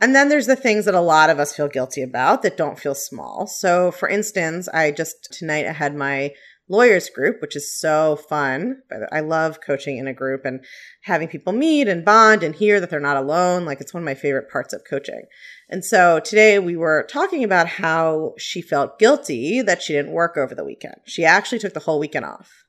And 0.00 0.16
then 0.16 0.28
there's 0.28 0.46
the 0.46 0.56
things 0.56 0.86
that 0.86 0.94
a 0.94 1.00
lot 1.00 1.30
of 1.30 1.38
us 1.38 1.54
feel 1.54 1.68
guilty 1.68 2.02
about 2.02 2.42
that 2.42 2.56
don't 2.56 2.78
feel 2.78 2.94
small. 2.94 3.46
So, 3.46 3.92
for 3.92 4.08
instance, 4.08 4.68
I 4.68 4.90
just 4.90 5.32
tonight 5.32 5.66
I 5.66 5.72
had 5.72 5.94
my 5.94 6.32
lawyers 6.68 7.08
group, 7.10 7.40
which 7.40 7.54
is 7.54 7.78
so 7.78 8.16
fun. 8.16 8.82
I 9.12 9.20
love 9.20 9.60
coaching 9.64 9.98
in 9.98 10.08
a 10.08 10.14
group 10.14 10.44
and 10.44 10.64
having 11.02 11.28
people 11.28 11.52
meet 11.52 11.86
and 11.86 12.04
bond 12.04 12.42
and 12.42 12.54
hear 12.54 12.80
that 12.80 12.90
they're 12.90 12.98
not 12.98 13.16
alone. 13.16 13.64
Like 13.64 13.80
it's 13.80 13.94
one 13.94 14.02
of 14.02 14.06
my 14.06 14.14
favorite 14.14 14.50
parts 14.50 14.72
of 14.72 14.82
coaching. 14.88 15.22
And 15.68 15.84
so 15.84 16.18
today 16.18 16.58
we 16.58 16.76
were 16.76 17.06
talking 17.08 17.44
about 17.44 17.68
how 17.68 18.32
she 18.38 18.60
felt 18.60 18.98
guilty 18.98 19.62
that 19.62 19.82
she 19.82 19.92
didn't 19.92 20.12
work 20.12 20.36
over 20.36 20.54
the 20.54 20.64
weekend. 20.64 20.96
She 21.04 21.24
actually 21.24 21.58
took 21.60 21.74
the 21.74 21.80
whole 21.80 22.00
weekend 22.00 22.24
off 22.24 22.61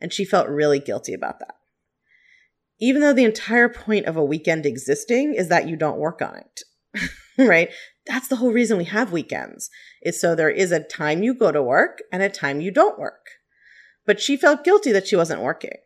and 0.00 0.12
she 0.12 0.24
felt 0.24 0.48
really 0.48 0.78
guilty 0.78 1.14
about 1.14 1.38
that. 1.40 1.54
Even 2.78 3.00
though 3.00 3.12
the 3.12 3.24
entire 3.24 3.68
point 3.68 4.06
of 4.06 4.16
a 4.16 4.24
weekend 4.24 4.66
existing 4.66 5.34
is 5.34 5.48
that 5.48 5.68
you 5.68 5.76
don't 5.76 5.98
work 5.98 6.20
on 6.20 6.36
it, 6.36 7.10
right? 7.38 7.70
That's 8.06 8.28
the 8.28 8.36
whole 8.36 8.52
reason 8.52 8.76
we 8.76 8.84
have 8.84 9.12
weekends, 9.12 9.70
is 10.02 10.20
so 10.20 10.34
there 10.34 10.50
is 10.50 10.72
a 10.72 10.80
time 10.80 11.22
you 11.22 11.34
go 11.34 11.50
to 11.50 11.62
work 11.62 12.02
and 12.12 12.22
a 12.22 12.28
time 12.28 12.60
you 12.60 12.70
don't 12.70 12.98
work. 12.98 13.26
But 14.04 14.20
she 14.20 14.36
felt 14.36 14.64
guilty 14.64 14.92
that 14.92 15.08
she 15.08 15.16
wasn't 15.16 15.42
working. 15.42 15.78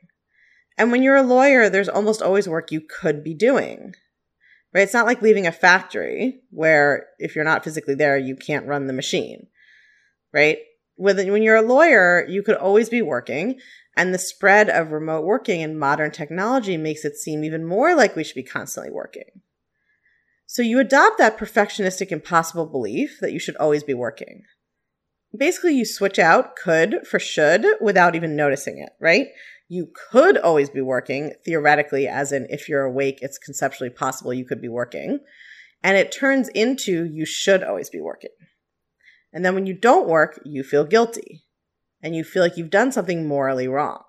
And 0.76 0.90
when 0.90 1.02
you're 1.02 1.16
a 1.16 1.22
lawyer, 1.22 1.68
there's 1.68 1.88
almost 1.88 2.22
always 2.22 2.48
work 2.48 2.72
you 2.72 2.80
could 2.80 3.22
be 3.22 3.34
doing, 3.34 3.94
right? 4.74 4.82
It's 4.82 4.94
not 4.94 5.06
like 5.06 5.22
leaving 5.22 5.46
a 5.46 5.52
factory 5.52 6.40
where 6.50 7.06
if 7.18 7.34
you're 7.34 7.44
not 7.44 7.64
physically 7.64 7.94
there, 7.94 8.16
you 8.18 8.36
can't 8.36 8.66
run 8.66 8.86
the 8.86 8.92
machine, 8.92 9.46
right? 10.32 10.58
When 11.00 11.42
you're 11.42 11.56
a 11.56 11.62
lawyer, 11.62 12.26
you 12.28 12.42
could 12.42 12.56
always 12.56 12.90
be 12.90 13.00
working 13.00 13.58
and 13.96 14.12
the 14.12 14.18
spread 14.18 14.68
of 14.68 14.92
remote 14.92 15.24
working 15.24 15.62
and 15.62 15.78
modern 15.78 16.10
technology 16.10 16.76
makes 16.76 17.04
it 17.04 17.16
seem 17.16 17.42
even 17.42 17.64
more 17.64 17.94
like 17.94 18.14
we 18.14 18.22
should 18.22 18.34
be 18.34 18.42
constantly 18.42 18.92
working. 18.92 19.42
So 20.46 20.62
you 20.62 20.78
adopt 20.78 21.16
that 21.18 21.38
perfectionistic 21.38 22.12
impossible 22.12 22.66
belief 22.66 23.18
that 23.20 23.32
you 23.32 23.38
should 23.38 23.56
always 23.56 23.82
be 23.82 23.94
working. 23.94 24.42
Basically, 25.36 25.74
you 25.74 25.84
switch 25.84 26.18
out 26.18 26.54
could 26.56 27.06
for 27.06 27.18
should 27.18 27.64
without 27.80 28.14
even 28.14 28.36
noticing 28.36 28.78
it, 28.78 28.90
right? 29.00 29.28
You 29.68 29.90
could 30.10 30.36
always 30.36 30.68
be 30.68 30.80
working, 30.80 31.32
theoretically, 31.44 32.08
as 32.08 32.32
in 32.32 32.46
if 32.50 32.68
you're 32.68 32.82
awake, 32.82 33.20
it's 33.22 33.38
conceptually 33.38 33.90
possible 33.90 34.34
you 34.34 34.44
could 34.44 34.60
be 34.60 34.68
working. 34.68 35.20
And 35.82 35.96
it 35.96 36.12
turns 36.12 36.48
into 36.48 37.06
you 37.06 37.24
should 37.24 37.62
always 37.62 37.88
be 37.88 38.00
working. 38.00 38.30
And 39.32 39.44
then 39.44 39.54
when 39.54 39.66
you 39.66 39.74
don't 39.74 40.08
work, 40.08 40.40
you 40.44 40.62
feel 40.62 40.84
guilty 40.84 41.44
and 42.02 42.14
you 42.14 42.24
feel 42.24 42.42
like 42.42 42.56
you've 42.56 42.70
done 42.70 42.92
something 42.92 43.26
morally 43.26 43.68
wrong. 43.68 44.02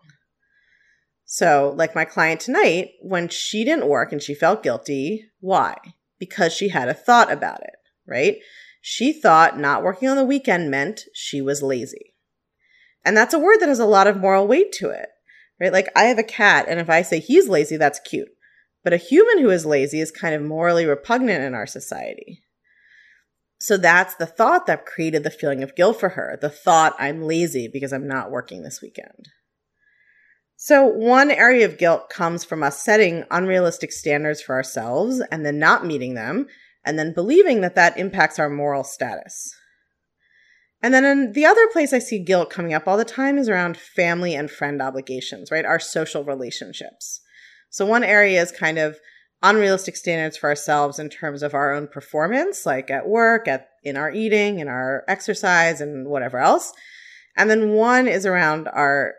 So, 1.26 1.74
like 1.78 1.96
my 1.96 2.04
client 2.04 2.42
tonight, 2.42 2.90
when 3.02 3.30
she 3.30 3.64
didn't 3.64 3.88
work 3.88 4.12
and 4.12 4.22
she 4.22 4.34
felt 4.34 4.64
guilty, 4.64 5.30
why? 5.40 5.78
Because 6.20 6.54
she 6.54 6.70
had 6.70 6.90
a 6.90 6.94
thought 6.94 7.32
about 7.32 7.62
it, 7.62 7.76
right? 8.06 8.38
She 8.82 9.14
thought 9.14 9.58
not 9.58 9.84
working 9.84 10.10
on 10.10 10.18
the 10.18 10.26
weekend 10.26 10.70
meant 10.70 11.06
she 11.14 11.42
was 11.42 11.62
lazy. 11.62 12.16
And 13.06 13.16
that's 13.16 13.34
a 13.34 13.40
word 13.40 13.60
that 13.60 13.70
has 13.70 13.80
a 13.80 13.86
lot 13.86 14.08
of 14.08 14.18
moral 14.18 14.48
weight 14.48 14.72
to 14.74 14.90
it, 14.90 15.08
right? 15.60 15.72
Like 15.72 15.88
I 15.96 16.04
have 16.04 16.18
a 16.18 16.24
cat, 16.24 16.66
and 16.68 16.80
if 16.80 16.90
I 16.90 17.02
say 17.02 17.20
he's 17.20 17.48
lazy, 17.48 17.78
that's 17.78 18.00
cute. 18.00 18.30
But 18.84 18.94
a 18.94 18.98
human 18.98 19.40
who 19.40 19.52
is 19.52 19.66
lazy 19.66 20.02
is 20.02 20.12
kind 20.12 20.36
of 20.36 20.42
morally 20.42 20.86
repugnant 20.86 21.44
in 21.44 21.54
our 21.54 21.68
society. 21.68 22.44
So 23.62 23.78
that's 23.78 24.16
the 24.16 24.26
thought 24.26 24.66
that 24.66 24.88
created 24.88 25.24
the 25.24 25.30
feeling 25.30 25.62
of 25.62 25.76
guilt 25.76 26.00
for 26.00 26.10
her. 26.10 26.36
The 26.42 26.50
thought, 26.50 26.96
I'm 26.98 27.22
lazy 27.22 27.68
because 27.72 27.94
I'm 27.94 28.08
not 28.08 28.32
working 28.32 28.64
this 28.64 28.82
weekend. 28.82 29.28
So, 30.56 30.88
one 30.88 31.30
area 31.30 31.66
of 31.66 31.78
guilt 31.78 32.10
comes 32.10 32.44
from 32.44 32.64
us 32.64 32.84
setting 32.84 33.24
unrealistic 33.30 33.92
standards 33.92 34.42
for 34.42 34.56
ourselves 34.56 35.22
and 35.32 35.46
then 35.46 35.60
not 35.60 35.86
meeting 35.86 36.16
them, 36.16 36.48
and 36.84 36.98
then 36.98 37.14
believing 37.14 37.62
that 37.62 37.76
that 37.76 38.00
impacts 38.00 38.40
our 38.40 38.50
moral 38.50 38.84
status. 38.84 39.56
And 40.82 40.92
then 40.92 41.34
the 41.34 41.46
other 41.46 41.68
place 41.68 41.94
I 41.94 42.00
see 42.00 42.18
guilt 42.18 42.50
coming 42.50 42.74
up 42.74 42.88
all 42.88 42.98
the 42.98 43.06
time 43.06 43.38
is 43.38 43.48
around 43.48 43.78
family 43.78 44.34
and 44.34 44.50
friend 44.50 44.82
obligations, 44.82 45.52
right? 45.52 45.66
Our 45.66 45.80
social 45.80 46.24
relationships. 46.24 47.22
So, 47.70 47.86
one 47.86 48.04
area 48.04 48.42
is 48.42 48.52
kind 48.52 48.80
of 48.80 48.98
unrealistic 49.44 49.96
standards 49.96 50.38
for 50.38 50.50
ourselves 50.50 51.00
in 51.00 51.10
terms 51.10 51.44
of 51.44 51.54
our 51.54 51.74
own 51.74 51.88
performance, 51.88 52.66
like 52.66 52.92
at 52.92 53.08
work, 53.08 53.48
at 53.48 53.70
in 53.84 53.98
our 53.98 54.12
eating, 54.12 54.60
in 54.60 54.68
our 54.68 55.04
exercise, 55.08 55.82
and 55.82 56.08
whatever 56.08 56.38
else. 56.38 56.74
And 57.36 57.50
then 57.50 57.72
one 57.72 58.08
is 58.08 58.26
around 58.26 58.68
our 58.68 59.16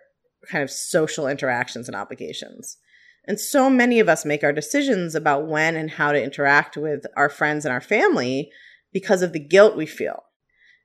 kind 0.48 0.62
of 0.62 0.70
social 0.70 1.26
interactions 1.26 1.88
and 1.88 1.96
obligations. 1.96 2.76
And 3.24 3.38
so 3.38 3.70
many 3.70 4.00
of 4.00 4.08
us 4.08 4.24
make 4.24 4.42
our 4.42 4.52
decisions 4.52 5.14
about 5.14 5.46
when 5.46 5.76
and 5.76 5.90
how 5.90 6.12
to 6.12 6.22
interact 6.22 6.76
with 6.76 7.04
our 7.16 7.28
friends 7.28 7.64
and 7.64 7.72
our 7.72 7.80
family 7.80 8.50
because 8.92 9.22
of 9.22 9.32
the 9.32 9.40
guilt 9.40 9.76
we 9.76 9.86
feel. 9.86 10.24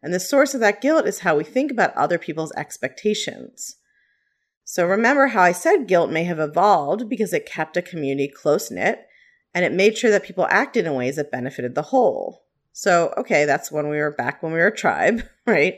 And 0.03 0.13
the 0.13 0.19
source 0.19 0.53
of 0.53 0.59
that 0.61 0.81
guilt 0.81 1.07
is 1.07 1.19
how 1.19 1.35
we 1.35 1.43
think 1.43 1.71
about 1.71 1.95
other 1.95 2.19
people's 2.19 2.51
expectations. 2.53 3.77
So 4.63 4.85
remember 4.85 5.27
how 5.27 5.41
I 5.41 5.51
said 5.51 5.87
guilt 5.87 6.11
may 6.11 6.25
have 6.25 6.39
evolved 6.39 7.09
because 7.09 7.33
it 7.33 7.45
kept 7.45 7.77
a 7.77 7.81
community 7.81 8.27
close 8.27 8.69
knit 8.69 9.06
and 9.57 9.65
it 9.65 9.73
made 9.73 9.97
sure 9.97 10.11
that 10.11 10.23
people 10.23 10.45
acted 10.51 10.85
in 10.85 10.93
ways 10.93 11.15
that 11.15 11.31
benefited 11.31 11.73
the 11.73 11.81
whole. 11.81 12.43
So, 12.73 13.11
okay, 13.17 13.43
that's 13.45 13.71
when 13.71 13.89
we 13.89 13.97
were 13.97 14.11
back 14.11 14.43
when 14.43 14.51
we 14.51 14.59
were 14.59 14.67
a 14.67 14.75
tribe, 14.75 15.23
right? 15.47 15.77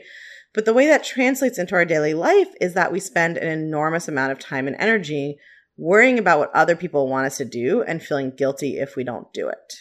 But 0.52 0.66
the 0.66 0.74
way 0.74 0.86
that 0.88 1.02
translates 1.02 1.58
into 1.58 1.74
our 1.74 1.86
daily 1.86 2.12
life 2.12 2.48
is 2.60 2.74
that 2.74 2.92
we 2.92 3.00
spend 3.00 3.38
an 3.38 3.48
enormous 3.48 4.06
amount 4.06 4.32
of 4.32 4.38
time 4.38 4.66
and 4.66 4.76
energy 4.78 5.38
worrying 5.78 6.18
about 6.18 6.38
what 6.38 6.54
other 6.54 6.76
people 6.76 7.08
want 7.08 7.24
us 7.24 7.38
to 7.38 7.46
do 7.46 7.82
and 7.82 8.02
feeling 8.02 8.32
guilty 8.36 8.76
if 8.76 8.96
we 8.96 9.02
don't 9.02 9.32
do 9.32 9.48
it. 9.48 9.76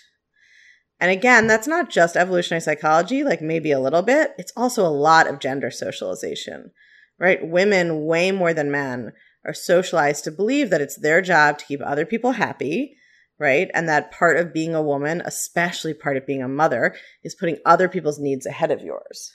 And 1.01 1.12
again, 1.12 1.48
that's 1.48 1.68
not 1.68 1.89
just 1.89 2.15
evolutionary 2.15 2.62
psychology, 2.62 3.25
like 3.25 3.41
maybe 3.41 3.74
a 3.74 3.82
little 3.82 4.01
bit, 4.01 4.32
it's 4.38 4.53
also 4.56 4.86
a 4.86 4.88
lot 4.88 5.27
of 5.27 5.41
gender 5.41 5.72
socialization, 5.72 6.72
right? 7.20 7.46
Women, 7.46 8.06
way 8.06 8.32
more 8.32 8.53
than 8.53 8.72
men, 8.72 9.12
are 9.44 9.53
socialized 9.53 10.24
to 10.24 10.32
believe 10.32 10.70
that 10.70 10.79
it's 10.79 10.96
their 10.96 11.22
job 11.22 11.58
to 11.58 11.65
keep 11.65 11.82
other 11.84 12.06
people 12.06 12.32
happy 12.32 12.96
right? 13.39 13.72
And 13.74 13.88
that 13.88 14.12
part 14.12 14.38
of 14.38 14.53
being 14.53 14.75
a 14.75 14.84
woman, 14.84 15.22
especially 15.25 15.93
part 15.93 16.17
of 16.17 16.27
being 16.27 16.43
a 16.43 16.48
mother, 16.48 16.96
is 17.24 17.36
putting 17.36 17.58
other 17.65 17.88
people's 17.88 18.19
needs 18.19 18.46
ahead 18.46 18.69
of 18.69 18.81
yours. 18.81 19.31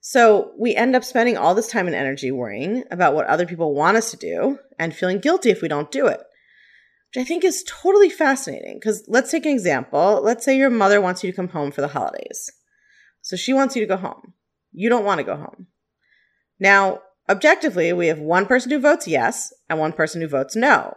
So 0.00 0.52
we 0.58 0.74
end 0.74 0.96
up 0.96 1.04
spending 1.04 1.36
all 1.36 1.54
this 1.54 1.68
time 1.68 1.86
and 1.86 1.96
energy 1.96 2.30
worrying 2.30 2.84
about 2.90 3.14
what 3.14 3.26
other 3.26 3.46
people 3.46 3.74
want 3.74 3.96
us 3.96 4.10
to 4.10 4.16
do 4.16 4.58
and 4.78 4.94
feeling 4.94 5.18
guilty 5.18 5.50
if 5.50 5.62
we 5.62 5.68
don't 5.68 5.90
do 5.90 6.06
it, 6.06 6.20
which 7.14 7.22
I 7.22 7.24
think 7.24 7.44
is 7.44 7.64
totally 7.66 8.10
fascinating. 8.10 8.78
Because 8.78 9.04
let's 9.08 9.30
take 9.30 9.46
an 9.46 9.52
example. 9.52 10.20
Let's 10.22 10.44
say 10.44 10.56
your 10.56 10.70
mother 10.70 11.00
wants 11.00 11.22
you 11.22 11.30
to 11.30 11.36
come 11.36 11.48
home 11.48 11.70
for 11.70 11.80
the 11.80 11.88
holidays. 11.88 12.50
So 13.22 13.36
she 13.36 13.54
wants 13.54 13.76
you 13.76 13.80
to 13.80 13.88
go 13.88 13.96
home. 13.96 14.34
You 14.72 14.90
don't 14.90 15.06
want 15.06 15.18
to 15.18 15.24
go 15.24 15.36
home. 15.36 15.68
Now, 16.60 17.00
objectively, 17.28 17.92
we 17.92 18.08
have 18.08 18.18
one 18.18 18.44
person 18.44 18.70
who 18.70 18.80
votes 18.80 19.08
yes 19.08 19.52
and 19.70 19.78
one 19.78 19.92
person 19.92 20.20
who 20.20 20.28
votes 20.28 20.54
no. 20.54 20.96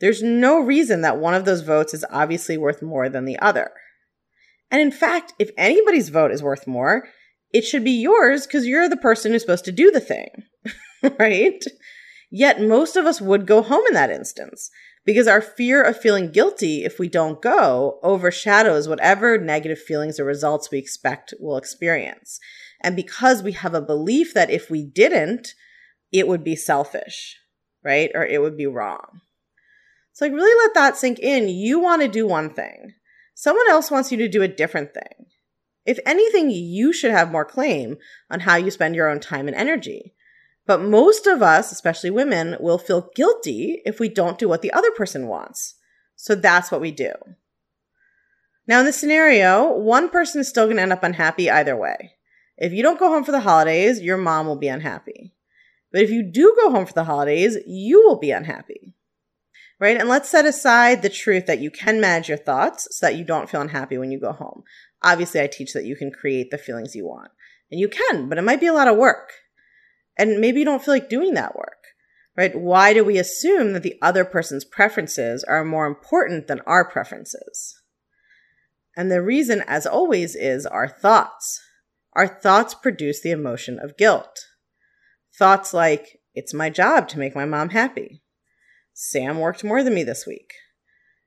There's 0.00 0.22
no 0.22 0.58
reason 0.58 1.02
that 1.02 1.18
one 1.18 1.34
of 1.34 1.44
those 1.44 1.60
votes 1.60 1.92
is 1.94 2.04
obviously 2.10 2.56
worth 2.56 2.82
more 2.82 3.08
than 3.08 3.26
the 3.26 3.38
other. 3.38 3.70
And 4.70 4.80
in 4.80 4.92
fact, 4.92 5.34
if 5.38 5.50
anybody's 5.56 6.08
vote 6.08 6.30
is 6.30 6.42
worth 6.42 6.66
more, 6.66 7.08
it 7.52 7.62
should 7.62 7.84
be 7.84 7.90
yours 7.90 8.46
because 8.46 8.66
you're 8.66 8.88
the 8.88 8.96
person 8.96 9.32
who's 9.32 9.42
supposed 9.42 9.64
to 9.64 9.72
do 9.72 9.90
the 9.90 10.00
thing, 10.00 10.30
right? 11.18 11.62
Yet 12.30 12.62
most 12.62 12.96
of 12.96 13.06
us 13.06 13.20
would 13.20 13.46
go 13.46 13.60
home 13.62 13.84
in 13.88 13.94
that 13.94 14.10
instance 14.10 14.70
because 15.04 15.26
our 15.26 15.40
fear 15.40 15.82
of 15.82 15.98
feeling 15.98 16.30
guilty 16.30 16.84
if 16.84 16.98
we 16.98 17.08
don't 17.08 17.42
go 17.42 17.98
overshadows 18.02 18.88
whatever 18.88 19.38
negative 19.38 19.80
feelings 19.80 20.20
or 20.20 20.24
results 20.24 20.70
we 20.70 20.78
expect 20.78 21.34
we'll 21.40 21.56
experience. 21.56 22.38
And 22.80 22.94
because 22.96 23.42
we 23.42 23.52
have 23.52 23.74
a 23.74 23.82
belief 23.82 24.32
that 24.34 24.50
if 24.50 24.70
we 24.70 24.84
didn't, 24.84 25.54
it 26.12 26.28
would 26.28 26.44
be 26.44 26.56
selfish, 26.56 27.36
right? 27.84 28.10
Or 28.14 28.24
it 28.24 28.40
would 28.40 28.56
be 28.56 28.66
wrong. 28.66 29.20
So, 30.12 30.24
like, 30.24 30.34
really 30.34 30.66
let 30.66 30.74
that 30.74 30.96
sink 30.96 31.18
in. 31.18 31.48
You 31.48 31.78
want 31.78 32.02
to 32.02 32.08
do 32.08 32.26
one 32.26 32.52
thing, 32.52 32.94
someone 33.34 33.68
else 33.70 33.90
wants 33.90 34.10
you 34.10 34.18
to 34.18 34.28
do 34.28 34.42
a 34.42 34.48
different 34.48 34.92
thing. 34.92 35.26
If 35.86 35.98
anything, 36.04 36.50
you 36.50 36.92
should 36.92 37.10
have 37.10 37.32
more 37.32 37.44
claim 37.44 37.96
on 38.30 38.40
how 38.40 38.56
you 38.56 38.70
spend 38.70 38.94
your 38.94 39.08
own 39.08 39.20
time 39.20 39.48
and 39.48 39.56
energy. 39.56 40.14
But 40.66 40.82
most 40.82 41.26
of 41.26 41.42
us, 41.42 41.72
especially 41.72 42.10
women, 42.10 42.56
will 42.60 42.78
feel 42.78 43.10
guilty 43.14 43.82
if 43.84 43.98
we 43.98 44.08
don't 44.08 44.38
do 44.38 44.48
what 44.48 44.62
the 44.62 44.72
other 44.72 44.90
person 44.92 45.26
wants. 45.26 45.74
So 46.16 46.34
that's 46.34 46.70
what 46.70 46.80
we 46.80 46.90
do. 46.90 47.12
Now, 48.66 48.80
in 48.80 48.86
this 48.86 49.00
scenario, 49.00 49.72
one 49.72 50.10
person 50.10 50.40
is 50.40 50.48
still 50.48 50.66
going 50.66 50.76
to 50.76 50.82
end 50.82 50.92
up 50.92 51.02
unhappy 51.02 51.50
either 51.50 51.76
way. 51.76 52.12
If 52.56 52.72
you 52.72 52.82
don't 52.82 53.00
go 53.00 53.08
home 53.08 53.24
for 53.24 53.32
the 53.32 53.40
holidays, 53.40 54.00
your 54.00 54.18
mom 54.18 54.46
will 54.46 54.58
be 54.58 54.68
unhappy. 54.68 55.34
But 55.90 56.02
if 56.02 56.10
you 56.10 56.22
do 56.22 56.54
go 56.60 56.70
home 56.70 56.86
for 56.86 56.92
the 56.92 57.04
holidays, 57.04 57.56
you 57.66 58.06
will 58.06 58.18
be 58.18 58.30
unhappy. 58.30 58.94
Right? 59.80 59.96
And 59.96 60.10
let's 60.10 60.28
set 60.28 60.44
aside 60.44 61.00
the 61.00 61.08
truth 61.08 61.46
that 61.46 61.60
you 61.60 61.70
can 61.70 62.02
manage 62.02 62.28
your 62.28 62.36
thoughts 62.36 62.86
so 62.90 63.06
that 63.06 63.16
you 63.16 63.24
don't 63.24 63.48
feel 63.48 63.62
unhappy 63.62 63.96
when 63.96 64.10
you 64.10 64.20
go 64.20 64.32
home. 64.32 64.62
Obviously, 65.02 65.40
I 65.40 65.46
teach 65.46 65.72
that 65.72 65.86
you 65.86 65.96
can 65.96 66.10
create 66.10 66.50
the 66.50 66.58
feelings 66.58 66.94
you 66.94 67.06
want. 67.06 67.30
And 67.70 67.80
you 67.80 67.88
can, 67.88 68.28
but 68.28 68.36
it 68.36 68.44
might 68.44 68.60
be 68.60 68.66
a 68.66 68.74
lot 68.74 68.88
of 68.88 68.98
work. 68.98 69.30
And 70.18 70.38
maybe 70.38 70.58
you 70.58 70.66
don't 70.66 70.84
feel 70.84 70.92
like 70.92 71.08
doing 71.08 71.32
that 71.34 71.56
work. 71.56 71.78
Right? 72.36 72.54
Why 72.54 72.92
do 72.92 73.02
we 73.04 73.16
assume 73.18 73.72
that 73.72 73.82
the 73.82 73.96
other 74.02 74.24
person's 74.24 74.64
preferences 74.66 75.44
are 75.44 75.64
more 75.64 75.86
important 75.86 76.46
than 76.46 76.60
our 76.66 76.84
preferences? 76.84 77.80
And 78.96 79.10
the 79.10 79.22
reason, 79.22 79.64
as 79.66 79.86
always, 79.86 80.36
is 80.36 80.66
our 80.66 80.88
thoughts. 80.88 81.60
Our 82.14 82.28
thoughts 82.28 82.74
produce 82.74 83.22
the 83.22 83.30
emotion 83.30 83.78
of 83.78 83.96
guilt. 83.96 84.46
Thoughts 85.38 85.72
like, 85.72 86.20
it's 86.34 86.52
my 86.52 86.68
job 86.68 87.08
to 87.08 87.18
make 87.18 87.34
my 87.34 87.46
mom 87.46 87.70
happy. 87.70 88.22
Sam 89.02 89.38
worked 89.38 89.64
more 89.64 89.82
than 89.82 89.94
me 89.94 90.04
this 90.04 90.26
week. 90.26 90.52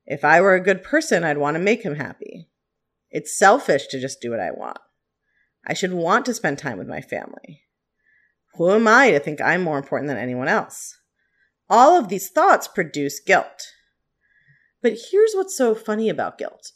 If 0.06 0.24
I 0.24 0.42
were 0.42 0.54
a 0.54 0.62
good 0.62 0.84
person, 0.84 1.24
I'd 1.24 1.40
want 1.40 1.56
to 1.56 1.60
make 1.60 1.82
him 1.82 1.96
happy. 1.96 2.48
It's 3.10 3.36
selfish 3.36 3.88
to 3.88 4.00
just 4.00 4.22
do 4.22 4.30
what 4.30 4.40
I 4.40 4.52
want. 4.52 4.78
I 5.66 5.74
should 5.74 5.92
want 5.92 6.28
to 6.28 6.36
spend 6.36 6.60
time 6.60 6.78
with 6.78 6.88
my 6.88 7.02
family. 7.02 7.64
Who 8.58 8.70
am 8.70 8.88
I 8.88 9.10
to 9.10 9.20
think 9.20 9.42
I'm 9.42 9.64
more 9.64 9.80
important 9.80 10.08
than 10.08 10.20
anyone 10.20 10.48
else? 10.48 11.00
All 11.68 11.98
of 11.98 12.10
these 12.10 12.30
thoughts 12.30 12.68
produce 12.68 13.20
guilt. 13.20 13.72
But 14.84 14.94
here's 15.10 15.34
what's 15.34 15.58
so 15.58 15.74
funny 15.74 16.10
about 16.10 16.38
guilt 16.38 16.74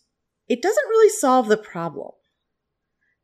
it 0.47 0.63
doesn't 0.63 0.89
really 0.89 1.09
solve 1.09 1.47
the 1.47 1.57
problem. 1.57 2.13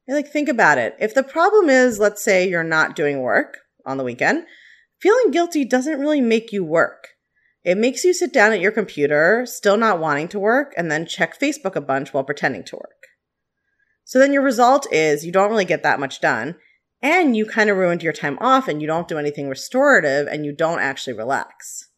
Like, 0.07 0.27
think 0.27 0.47
about 0.47 0.77
it. 0.77 0.95
If 0.99 1.15
the 1.15 1.23
problem 1.23 1.71
is, 1.71 1.97
let's 1.97 2.23
say 2.23 2.47
you're 2.47 2.63
not 2.63 2.95
doing 2.95 3.21
work 3.21 3.57
on 3.83 3.97
the 3.97 4.03
weekend, 4.03 4.45
feeling 4.99 5.31
guilty 5.31 5.65
doesn't 5.65 5.99
really 5.99 6.21
make 6.21 6.53
you 6.53 6.63
work. 6.63 7.12
It 7.63 7.77
makes 7.77 8.03
you 8.03 8.13
sit 8.13 8.33
down 8.33 8.51
at 8.51 8.59
your 8.59 8.71
computer, 8.71 9.45
still 9.45 9.77
not 9.77 9.99
wanting 9.99 10.27
to 10.29 10.39
work, 10.39 10.73
and 10.75 10.91
then 10.91 11.05
check 11.05 11.39
Facebook 11.39 11.75
a 11.75 11.81
bunch 11.81 12.13
while 12.13 12.23
pretending 12.23 12.63
to 12.65 12.75
work. 12.75 13.07
So 14.03 14.19
then 14.19 14.33
your 14.33 14.43
result 14.43 14.85
is 14.91 15.25
you 15.25 15.31
don't 15.31 15.49
really 15.49 15.63
get 15.65 15.83
that 15.83 15.99
much 15.99 16.19
done, 16.19 16.55
and 17.01 17.35
you 17.35 17.45
kind 17.45 17.69
of 17.69 17.77
ruined 17.77 18.03
your 18.03 18.13
time 18.13 18.37
off 18.39 18.67
and 18.67 18.81
you 18.81 18.87
don't 18.87 19.07
do 19.07 19.17
anything 19.17 19.49
restorative 19.49 20.25
and 20.27 20.45
you 20.45 20.53
don't 20.53 20.79
actually 20.79 21.13
relax. 21.13 21.89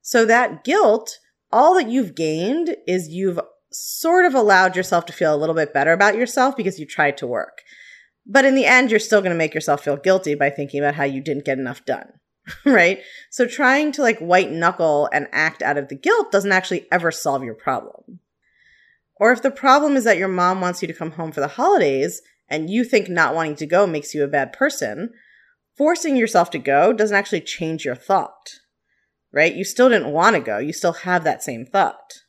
So 0.00 0.24
that 0.24 0.64
guilt, 0.64 1.18
all 1.52 1.74
that 1.74 1.88
you've 1.88 2.14
gained 2.14 2.76
is 2.86 3.08
you've 3.08 3.40
sort 3.70 4.24
of 4.24 4.34
allowed 4.34 4.74
yourself 4.74 5.04
to 5.06 5.12
feel 5.12 5.34
a 5.34 5.36
little 5.36 5.54
bit 5.54 5.74
better 5.74 5.92
about 5.92 6.16
yourself 6.16 6.56
because 6.56 6.78
you 6.78 6.86
tried 6.86 7.18
to 7.18 7.26
work. 7.26 7.58
But 8.26 8.46
in 8.46 8.54
the 8.54 8.64
end, 8.64 8.90
you're 8.90 9.00
still 9.00 9.20
going 9.20 9.32
to 9.32 9.38
make 9.38 9.54
yourself 9.54 9.84
feel 9.84 9.96
guilty 9.96 10.34
by 10.34 10.48
thinking 10.48 10.80
about 10.80 10.94
how 10.94 11.04
you 11.04 11.22
didn't 11.22 11.44
get 11.44 11.58
enough 11.58 11.84
done. 11.84 12.12
right? 12.64 13.00
So 13.30 13.46
trying 13.46 13.92
to 13.92 14.02
like 14.02 14.18
white 14.18 14.50
knuckle 14.50 15.08
and 15.12 15.28
act 15.32 15.62
out 15.62 15.78
of 15.78 15.88
the 15.88 15.94
guilt 15.94 16.32
doesn't 16.32 16.52
actually 16.52 16.86
ever 16.90 17.10
solve 17.10 17.44
your 17.44 17.54
problem. 17.54 18.20
Or 19.16 19.32
if 19.32 19.42
the 19.42 19.50
problem 19.50 19.96
is 19.96 20.04
that 20.04 20.18
your 20.18 20.28
mom 20.28 20.60
wants 20.60 20.80
you 20.80 20.88
to 20.88 20.94
come 20.94 21.12
home 21.12 21.32
for 21.32 21.40
the 21.40 21.48
holidays 21.48 22.22
and 22.48 22.70
you 22.70 22.84
think 22.84 23.08
not 23.08 23.34
wanting 23.34 23.56
to 23.56 23.66
go 23.66 23.86
makes 23.86 24.14
you 24.14 24.22
a 24.22 24.28
bad 24.28 24.52
person, 24.52 25.10
forcing 25.76 26.16
yourself 26.16 26.50
to 26.50 26.58
go 26.58 26.92
doesn't 26.92 27.16
actually 27.16 27.40
change 27.40 27.84
your 27.84 27.96
thought. 27.96 28.60
Right? 29.32 29.54
You 29.54 29.64
still 29.64 29.90
didn't 29.90 30.12
want 30.12 30.36
to 30.36 30.40
go. 30.40 30.58
You 30.58 30.72
still 30.72 30.92
have 30.92 31.24
that 31.24 31.42
same 31.42 31.66
thought. 31.66 32.22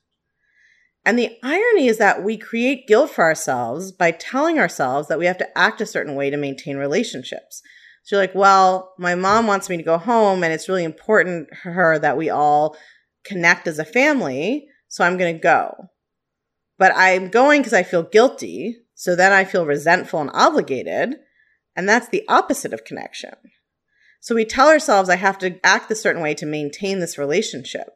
And 1.06 1.18
the 1.18 1.38
irony 1.42 1.88
is 1.88 1.98
that 1.98 2.24
we 2.24 2.38
create 2.38 2.88
guilt 2.88 3.12
for 3.12 3.24
ourselves 3.24 3.92
by 3.92 4.12
telling 4.12 4.60
ourselves 4.60 5.08
that 5.08 5.18
we 5.18 5.26
have 5.28 5.38
to 5.38 5.58
act 5.58 5.80
a 5.80 5.86
certain 5.86 6.16
way 6.16 6.30
to 6.30 6.38
maintain 6.38 6.78
relationships. 6.78 7.62
So 8.04 8.16
you're 8.16 8.24
like, 8.24 8.36
well, 8.36 8.94
my 8.98 9.16
mom 9.16 9.48
wants 9.48 9.70
me 9.70 9.78
to 9.78 9.84
go 9.84 9.98
home 9.98 10.44
and 10.44 10.54
it's 10.54 10.70
really 10.70 10.84
important 10.84 11.50
for 11.62 11.72
her 11.72 12.00
that 12.00 12.18
we 12.18 12.30
all 12.30 12.76
connect 13.24 13.68
as 13.68 13.80
a 13.80 13.86
family. 13.86 14.68
So 14.88 15.04
I'm 15.04 15.18
going 15.18 15.36
to 15.36 15.42
go. 15.42 15.90
But 16.78 16.94
I'm 16.96 17.30
going 17.30 17.62
because 17.62 17.74
I 17.74 17.84
feel 17.84 18.04
guilty. 18.04 18.78
So 18.96 19.16
then 19.16 19.32
I 19.32 19.44
feel 19.46 19.66
resentful 19.66 20.22
and 20.22 20.32
obligated. 20.34 21.16
And 21.76 21.88
that's 21.88 22.10
the 22.10 22.24
opposite 22.28 22.74
of 22.74 22.86
connection. 22.86 23.36
So 24.22 24.36
we 24.36 24.46
tell 24.46 24.68
ourselves 24.68 25.10
I 25.10 25.16
have 25.16 25.38
to 25.40 25.60
act 25.66 25.92
a 25.92 25.96
certain 25.96 26.22
way 26.22 26.34
to 26.36 26.46
maintain 26.46 27.00
this 27.00 27.18
relationship. 27.18 27.90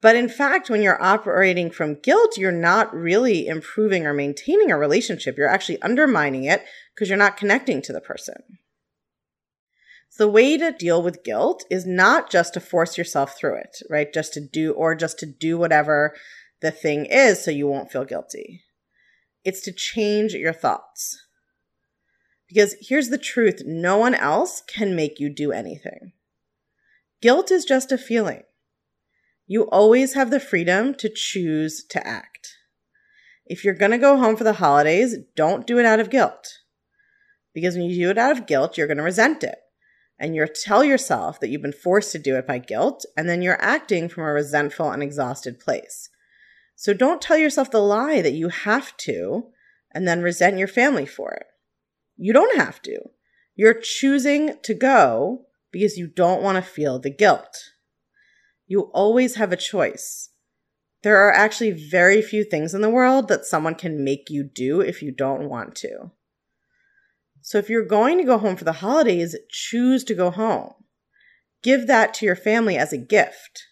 But 0.00 0.16
in 0.16 0.28
fact, 0.28 0.70
when 0.70 0.82
you're 0.82 1.02
operating 1.02 1.70
from 1.70 2.00
guilt, 2.00 2.36
you're 2.36 2.52
not 2.52 2.94
really 2.94 3.46
improving 3.46 4.06
or 4.06 4.14
maintaining 4.14 4.70
a 4.70 4.78
relationship. 4.78 5.36
You're 5.36 5.48
actually 5.48 5.80
undermining 5.82 6.44
it 6.44 6.64
because 6.94 7.08
you're 7.08 7.18
not 7.18 7.36
connecting 7.36 7.82
to 7.82 7.92
the 7.92 8.00
person. 8.00 8.36
The 10.18 10.28
way 10.28 10.56
to 10.56 10.72
deal 10.72 11.02
with 11.02 11.24
guilt 11.24 11.64
is 11.70 11.84
not 11.84 12.30
just 12.30 12.54
to 12.54 12.60
force 12.60 12.96
yourself 12.96 13.36
through 13.36 13.56
it, 13.56 13.82
right? 13.90 14.12
Just 14.12 14.32
to 14.34 14.40
do, 14.40 14.72
or 14.72 14.94
just 14.94 15.18
to 15.18 15.26
do 15.26 15.58
whatever 15.58 16.14
the 16.60 16.70
thing 16.70 17.04
is 17.06 17.44
so 17.44 17.50
you 17.50 17.66
won't 17.66 17.92
feel 17.92 18.04
guilty. 18.04 18.62
It's 19.44 19.60
to 19.62 19.72
change 19.72 20.32
your 20.32 20.54
thoughts. 20.54 21.22
Because 22.48 22.76
here's 22.80 23.10
the 23.10 23.18
truth 23.18 23.62
no 23.66 23.98
one 23.98 24.14
else 24.14 24.62
can 24.66 24.96
make 24.96 25.20
you 25.20 25.28
do 25.28 25.52
anything. 25.52 26.12
Guilt 27.20 27.50
is 27.50 27.64
just 27.64 27.92
a 27.92 27.98
feeling. 27.98 28.42
You 29.46 29.64
always 29.70 30.14
have 30.14 30.30
the 30.30 30.40
freedom 30.40 30.94
to 30.94 31.10
choose 31.12 31.84
to 31.90 32.06
act. 32.06 32.54
If 33.44 33.64
you're 33.64 33.74
going 33.74 33.92
to 33.92 33.98
go 33.98 34.16
home 34.16 34.36
for 34.36 34.44
the 34.44 34.54
holidays, 34.54 35.16
don't 35.36 35.66
do 35.66 35.78
it 35.78 35.86
out 35.86 36.00
of 36.00 36.10
guilt. 36.10 36.60
Because 37.54 37.76
when 37.76 37.86
you 37.86 38.06
do 38.06 38.10
it 38.10 38.18
out 38.18 38.36
of 38.36 38.46
guilt, 38.46 38.76
you're 38.76 38.88
going 38.88 38.96
to 38.96 39.02
resent 39.02 39.44
it. 39.44 39.58
And 40.18 40.34
you 40.34 40.46
tell 40.46 40.82
yourself 40.82 41.40
that 41.40 41.48
you've 41.48 41.62
been 41.62 41.72
forced 41.72 42.12
to 42.12 42.18
do 42.18 42.36
it 42.36 42.46
by 42.46 42.58
guilt, 42.58 43.04
and 43.16 43.28
then 43.28 43.42
you're 43.42 43.60
acting 43.60 44.08
from 44.08 44.24
a 44.24 44.32
resentful 44.32 44.90
and 44.90 45.02
exhausted 45.02 45.60
place. 45.60 46.08
So 46.74 46.92
don't 46.94 47.20
tell 47.20 47.36
yourself 47.36 47.70
the 47.70 47.80
lie 47.80 48.22
that 48.22 48.32
you 48.32 48.48
have 48.48 48.96
to 48.98 49.48
and 49.92 50.06
then 50.06 50.22
resent 50.22 50.58
your 50.58 50.68
family 50.68 51.06
for 51.06 51.32
it. 51.32 51.46
You 52.16 52.32
don't 52.32 52.56
have 52.56 52.80
to. 52.82 53.00
You're 53.54 53.80
choosing 53.80 54.56
to 54.62 54.74
go 54.74 55.46
because 55.70 55.96
you 55.96 56.06
don't 56.06 56.42
want 56.42 56.56
to 56.56 56.70
feel 56.70 56.98
the 56.98 57.10
guilt. 57.10 57.72
You 58.66 58.90
always 58.92 59.36
have 59.36 59.52
a 59.52 59.56
choice. 59.56 60.30
There 61.02 61.16
are 61.16 61.32
actually 61.32 61.70
very 61.70 62.20
few 62.20 62.44
things 62.44 62.74
in 62.74 62.80
the 62.80 62.90
world 62.90 63.28
that 63.28 63.44
someone 63.44 63.74
can 63.74 64.04
make 64.04 64.28
you 64.28 64.44
do 64.44 64.80
if 64.80 65.02
you 65.02 65.12
don't 65.12 65.48
want 65.48 65.74
to. 65.76 66.10
So 67.46 67.58
if 67.58 67.70
you're 67.70 67.84
going 67.84 68.18
to 68.18 68.24
go 68.24 68.38
home 68.38 68.56
for 68.56 68.64
the 68.64 68.72
holidays, 68.72 69.36
choose 69.48 70.02
to 70.06 70.16
go 70.16 70.32
home. 70.32 70.72
Give 71.62 71.86
that 71.86 72.12
to 72.14 72.26
your 72.26 72.34
family 72.34 72.76
as 72.76 72.92
a 72.92 72.98
gift. 72.98 73.62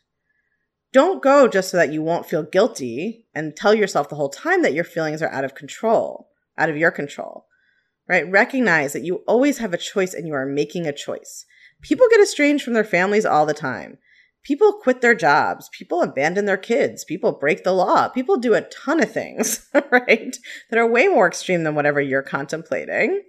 Don't 0.92 1.20
go 1.20 1.48
just 1.48 1.72
so 1.72 1.78
that 1.78 1.92
you 1.92 2.00
won't 2.00 2.24
feel 2.24 2.44
guilty 2.44 3.26
and 3.34 3.56
tell 3.56 3.74
yourself 3.74 4.08
the 4.08 4.14
whole 4.14 4.28
time 4.28 4.62
that 4.62 4.74
your 4.74 4.84
feelings 4.84 5.22
are 5.22 5.32
out 5.32 5.44
of 5.44 5.56
control, 5.56 6.28
out 6.56 6.70
of 6.70 6.76
your 6.76 6.92
control. 6.92 7.46
Right? 8.08 8.30
Recognize 8.30 8.92
that 8.92 9.02
you 9.02 9.24
always 9.26 9.58
have 9.58 9.74
a 9.74 9.76
choice 9.76 10.14
and 10.14 10.28
you 10.28 10.34
are 10.34 10.46
making 10.46 10.86
a 10.86 10.92
choice. 10.92 11.44
People 11.82 12.06
get 12.08 12.20
estranged 12.20 12.62
from 12.62 12.74
their 12.74 12.84
families 12.84 13.26
all 13.26 13.44
the 13.44 13.54
time. 13.54 13.98
People 14.44 14.74
quit 14.74 15.00
their 15.00 15.16
jobs. 15.16 15.68
People 15.72 16.00
abandon 16.00 16.44
their 16.44 16.56
kids. 16.56 17.02
People 17.04 17.32
break 17.32 17.64
the 17.64 17.72
law. 17.72 18.06
People 18.06 18.36
do 18.36 18.54
a 18.54 18.60
ton 18.60 19.02
of 19.02 19.10
things, 19.10 19.68
right? 19.90 20.36
That 20.70 20.78
are 20.78 20.86
way 20.86 21.08
more 21.08 21.26
extreme 21.26 21.64
than 21.64 21.74
whatever 21.74 22.00
you're 22.00 22.22
contemplating. 22.22 23.24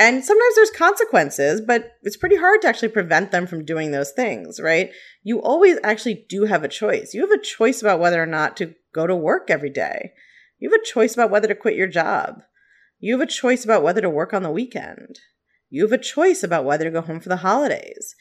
And 0.00 0.24
sometimes 0.24 0.54
there's 0.54 0.70
consequences, 0.70 1.60
but 1.60 1.98
it's 2.02 2.16
pretty 2.16 2.36
hard 2.36 2.62
to 2.62 2.68
actually 2.68 2.88
prevent 2.88 3.32
them 3.32 3.46
from 3.46 3.66
doing 3.66 3.90
those 3.90 4.12
things, 4.12 4.58
right? 4.58 4.90
You 5.22 5.42
always 5.42 5.76
actually 5.84 6.24
do 6.26 6.46
have 6.46 6.64
a 6.64 6.68
choice. 6.68 7.12
You 7.12 7.20
have 7.20 7.30
a 7.30 7.42
choice 7.42 7.82
about 7.82 8.00
whether 8.00 8.20
or 8.20 8.26
not 8.26 8.56
to 8.56 8.74
go 8.94 9.06
to 9.06 9.14
work 9.14 9.50
every 9.50 9.68
day. 9.68 10.12
You 10.58 10.70
have 10.70 10.80
a 10.80 10.86
choice 10.86 11.12
about 11.12 11.30
whether 11.30 11.48
to 11.48 11.54
quit 11.54 11.76
your 11.76 11.86
job. 11.86 12.40
You 12.98 13.12
have 13.12 13.28
a 13.28 13.30
choice 13.30 13.62
about 13.62 13.82
whether 13.82 14.00
to 14.00 14.08
work 14.08 14.32
on 14.32 14.42
the 14.42 14.50
weekend. 14.50 15.20
You 15.68 15.82
have 15.82 15.92
a 15.92 15.98
choice 15.98 16.42
about 16.42 16.64
whether 16.64 16.84
to 16.86 16.90
go 16.90 17.02
home 17.02 17.20
for 17.20 17.28
the 17.28 17.36
holidays. 17.36 18.14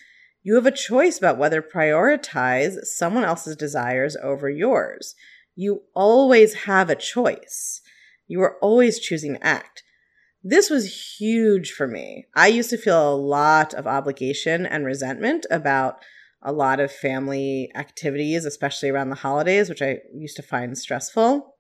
You 0.43 0.55
have 0.55 0.65
a 0.65 0.71
choice 0.71 1.17
about 1.17 1.37
whether 1.37 1.61
to 1.61 1.67
prioritize 1.69 2.75
someone 2.83 3.23
else's 3.23 3.55
desires 3.55 4.17
over 4.21 4.49
yours. 4.49 5.15
You 5.55 5.83
always 5.95 6.65
have 6.65 6.89
a 6.89 6.95
choice. 6.95 7.79
You 8.27 8.41
are 8.41 8.57
always 8.61 8.99
choosing 8.99 9.35
to 9.35 9.47
act. 9.47 9.83
This 10.43 10.69
was 10.69 11.17
huge 11.19 11.71
for 11.71 11.88
me. 11.88 12.28
I 12.36 12.47
used 12.47 12.69
to 12.69 12.78
feel 12.78 13.13
a 13.13 13.15
lot 13.15 13.73
of 13.73 13.88
obligation 13.88 14.65
and 14.65 14.86
resentment 14.86 15.45
about 15.52 15.99
a 16.41 16.54
lot 16.54 16.80
of 16.80 16.91
family 16.91 17.69
activities, 17.75 18.45
especially 18.45 18.89
around 18.89 19.10
the 19.10 19.15
holidays, 19.15 19.67
which 19.67 19.82
I 19.82 19.99
used 20.13 20.38
to 20.38 20.41
find 20.41 20.78
stressful. 20.78 21.56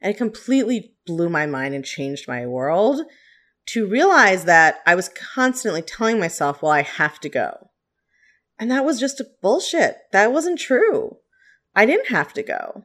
And 0.00 0.12
it 0.12 0.18
completely 0.18 0.94
blew 1.06 1.28
my 1.28 1.46
mind 1.46 1.74
and 1.74 1.84
changed 1.84 2.26
my 2.26 2.46
world 2.46 3.02
to 3.66 3.86
realize 3.86 4.44
that 4.44 4.80
I 4.86 4.94
was 4.94 5.08
constantly 5.08 5.80
telling 5.80 6.18
myself, 6.18 6.62
well, 6.62 6.72
I 6.72 6.82
have 6.82 7.20
to 7.20 7.28
go. 7.28 7.70
And 8.58 8.70
that 8.70 8.84
was 8.84 9.00
just 9.00 9.22
bullshit. 9.40 9.98
That 10.12 10.32
wasn't 10.32 10.58
true. 10.58 11.18
I 11.74 11.86
didn't 11.86 12.08
have 12.08 12.32
to 12.34 12.42
go. 12.42 12.84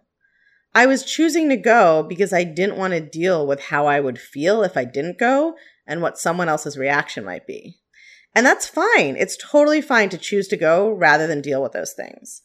I 0.73 0.85
was 0.85 1.03
choosing 1.03 1.49
to 1.49 1.57
go 1.57 2.03
because 2.03 2.31
I 2.31 2.43
didn't 2.43 2.77
want 2.77 2.93
to 2.93 2.99
deal 2.99 3.45
with 3.47 3.59
how 3.59 3.87
I 3.87 3.99
would 3.99 4.19
feel 4.19 4.63
if 4.63 4.77
I 4.77 4.85
didn't 4.85 5.17
go 5.17 5.55
and 5.87 6.01
what 6.01 6.17
someone 6.19 6.49
else's 6.49 6.77
reaction 6.77 7.25
might 7.25 7.47
be. 7.47 7.77
And 8.35 8.45
that's 8.45 8.67
fine. 8.67 9.15
It's 9.17 9.37
totally 9.37 9.81
fine 9.81 10.09
to 10.09 10.17
choose 10.17 10.47
to 10.49 10.57
go 10.57 10.91
rather 10.91 11.25
than 11.25 11.41
deal 11.41 11.63
with 11.63 11.71
those 11.71 11.93
things. 11.93 12.41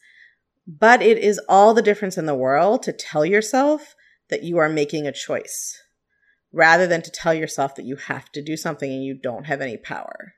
But 0.67 1.03
it 1.03 1.19
is 1.19 1.39
all 1.47 1.75
the 1.75 1.83
difference 1.83 2.17
in 2.17 2.25
the 2.25 2.33
world 2.33 2.81
to 2.83 2.93
tell 2.93 3.23
yourself 3.23 3.95
that 4.29 4.43
you 4.43 4.57
are 4.57 4.69
making 4.69 5.05
a 5.05 5.11
choice 5.11 5.79
rather 6.51 6.87
than 6.87 7.03
to 7.03 7.11
tell 7.11 7.33
yourself 7.33 7.75
that 7.75 7.85
you 7.85 7.97
have 7.97 8.31
to 8.31 8.41
do 8.41 8.57
something 8.57 8.91
and 8.91 9.03
you 9.03 9.13
don't 9.13 9.45
have 9.45 9.61
any 9.61 9.77
power. 9.77 10.33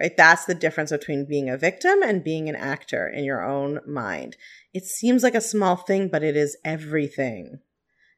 Right? 0.00 0.16
That's 0.16 0.44
the 0.44 0.54
difference 0.54 0.90
between 0.90 1.26
being 1.26 1.48
a 1.48 1.56
victim 1.56 2.02
and 2.02 2.24
being 2.24 2.48
an 2.48 2.56
actor 2.56 3.06
in 3.06 3.24
your 3.24 3.44
own 3.44 3.80
mind. 3.86 4.36
It 4.72 4.84
seems 4.84 5.22
like 5.22 5.36
a 5.36 5.40
small 5.40 5.76
thing, 5.76 6.08
but 6.08 6.24
it 6.24 6.36
is 6.36 6.56
everything. 6.64 7.60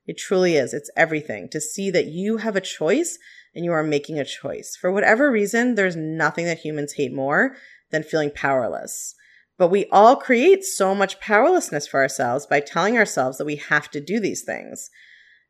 It 0.06 0.16
truly 0.16 0.56
is. 0.56 0.72
It's 0.72 0.90
everything 0.96 1.48
to 1.50 1.60
see 1.60 1.90
that 1.90 2.06
you 2.06 2.38
have 2.38 2.56
a 2.56 2.60
choice 2.60 3.18
and 3.54 3.64
you 3.64 3.72
are 3.72 3.82
making 3.82 4.18
a 4.18 4.24
choice. 4.24 4.76
For 4.80 4.90
whatever 4.90 5.30
reason, 5.30 5.74
there's 5.74 5.96
nothing 5.96 6.46
that 6.46 6.60
humans 6.60 6.94
hate 6.94 7.12
more 7.12 7.56
than 7.90 8.02
feeling 8.02 8.30
powerless. 8.30 9.14
But 9.58 9.68
we 9.68 9.86
all 9.86 10.16
create 10.16 10.64
so 10.64 10.94
much 10.94 11.20
powerlessness 11.20 11.86
for 11.86 12.00
ourselves 12.00 12.46
by 12.46 12.60
telling 12.60 12.96
ourselves 12.96 13.38
that 13.38 13.46
we 13.46 13.56
have 13.56 13.90
to 13.90 14.00
do 14.00 14.20
these 14.20 14.42
things. 14.42 14.90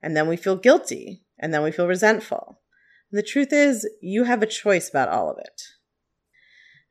And 0.02 0.16
then 0.16 0.28
we 0.28 0.36
feel 0.36 0.56
guilty 0.56 1.24
and 1.38 1.52
then 1.52 1.62
we 1.62 1.72
feel 1.72 1.86
resentful. 1.86 2.60
And 3.10 3.18
the 3.18 3.26
truth 3.26 3.52
is, 3.52 3.88
you 4.00 4.24
have 4.24 4.42
a 4.42 4.46
choice 4.46 4.88
about 4.88 5.08
all 5.08 5.30
of 5.30 5.38
it. 5.38 5.62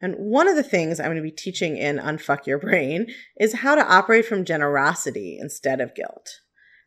And 0.01 0.15
one 0.15 0.47
of 0.47 0.55
the 0.55 0.63
things 0.63 0.99
I'm 0.99 1.08
going 1.08 1.17
to 1.17 1.23
be 1.23 1.31
teaching 1.31 1.77
in 1.77 1.97
Unfuck 1.97 2.45
Your 2.45 2.60
Brain 2.60 3.08
is 3.39 3.53
how 3.53 3.75
to 3.75 3.88
operate 3.88 4.25
from 4.25 4.45
generosity 4.45 5.38
instead 5.39 5.79
of 5.79 5.95
guilt, 5.95 6.41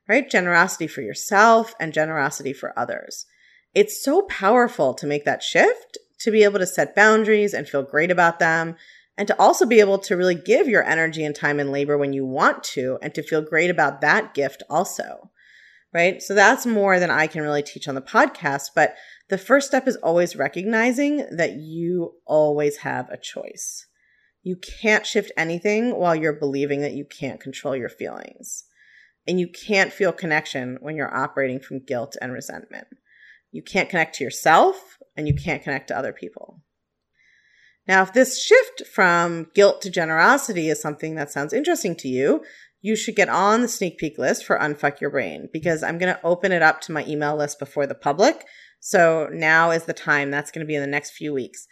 right? 0.08 0.28
Generosity 0.28 0.86
for 0.86 1.00
yourself 1.00 1.74
and 1.80 1.92
generosity 1.92 2.52
for 2.52 2.78
others. 2.78 3.26
It's 3.74 4.02
so 4.02 4.22
powerful 4.22 4.94
to 4.94 5.06
make 5.06 5.24
that 5.24 5.42
shift, 5.42 5.98
to 6.20 6.30
be 6.30 6.44
able 6.44 6.58
to 6.58 6.66
set 6.66 6.94
boundaries 6.94 7.54
and 7.54 7.68
feel 7.68 7.82
great 7.82 8.10
about 8.10 8.38
them, 8.38 8.76
and 9.16 9.26
to 9.26 9.38
also 9.38 9.66
be 9.66 9.80
able 9.80 9.98
to 9.98 10.16
really 10.16 10.34
give 10.34 10.68
your 10.68 10.84
energy 10.84 11.24
and 11.24 11.34
time 11.34 11.58
and 11.58 11.72
labor 11.72 11.98
when 11.98 12.12
you 12.12 12.24
want 12.24 12.62
to, 12.62 12.98
and 13.02 13.14
to 13.14 13.22
feel 13.22 13.42
great 13.42 13.70
about 13.70 14.00
that 14.00 14.34
gift 14.34 14.62
also. 14.68 15.30
Right. 15.94 16.20
So 16.22 16.34
that's 16.34 16.66
more 16.66 17.00
than 17.00 17.10
I 17.10 17.26
can 17.26 17.40
really 17.40 17.62
teach 17.62 17.88
on 17.88 17.94
the 17.94 18.02
podcast. 18.02 18.72
But 18.74 18.94
the 19.28 19.38
first 19.38 19.68
step 19.68 19.86
is 19.86 19.96
always 19.96 20.36
recognizing 20.36 21.26
that 21.30 21.56
you 21.56 22.14
always 22.26 22.78
have 22.78 23.10
a 23.10 23.16
choice. 23.16 23.86
You 24.42 24.56
can't 24.56 25.06
shift 25.06 25.32
anything 25.36 25.94
while 25.94 26.14
you're 26.14 26.32
believing 26.32 26.80
that 26.80 26.94
you 26.94 27.04
can't 27.04 27.40
control 27.40 27.76
your 27.76 27.90
feelings. 27.90 28.64
And 29.26 29.38
you 29.38 29.48
can't 29.48 29.92
feel 29.92 30.12
connection 30.12 30.78
when 30.80 30.96
you're 30.96 31.14
operating 31.14 31.60
from 31.60 31.84
guilt 31.84 32.16
and 32.22 32.32
resentment. 32.32 32.86
You 33.52 33.62
can't 33.62 33.90
connect 33.90 34.14
to 34.16 34.24
yourself 34.24 34.96
and 35.16 35.28
you 35.28 35.34
can't 35.34 35.62
connect 35.62 35.88
to 35.88 35.98
other 35.98 36.12
people. 36.12 36.62
Now, 37.86 38.02
if 38.02 38.12
this 38.12 38.42
shift 38.42 38.86
from 38.86 39.50
guilt 39.54 39.82
to 39.82 39.90
generosity 39.90 40.68
is 40.68 40.80
something 40.80 41.14
that 41.16 41.30
sounds 41.30 41.52
interesting 41.52 41.96
to 41.96 42.08
you, 42.08 42.42
you 42.80 42.96
should 42.96 43.16
get 43.16 43.28
on 43.28 43.62
the 43.62 43.68
sneak 43.68 43.98
peek 43.98 44.18
list 44.18 44.44
for 44.44 44.58
Unfuck 44.58 45.00
Your 45.00 45.10
Brain 45.10 45.48
because 45.52 45.82
I'm 45.82 45.98
going 45.98 46.14
to 46.14 46.22
open 46.22 46.52
it 46.52 46.62
up 46.62 46.80
to 46.82 46.92
my 46.92 47.04
email 47.06 47.36
list 47.36 47.58
before 47.58 47.86
the 47.86 47.94
public. 47.94 48.44
So 48.80 49.28
now 49.32 49.70
is 49.70 49.84
the 49.84 49.92
time. 49.92 50.30
That's 50.30 50.50
going 50.50 50.64
to 50.64 50.68
be 50.68 50.74
in 50.74 50.80
the 50.80 50.86
next 50.86 51.10
few 51.12 51.32
weeks. 51.32 51.66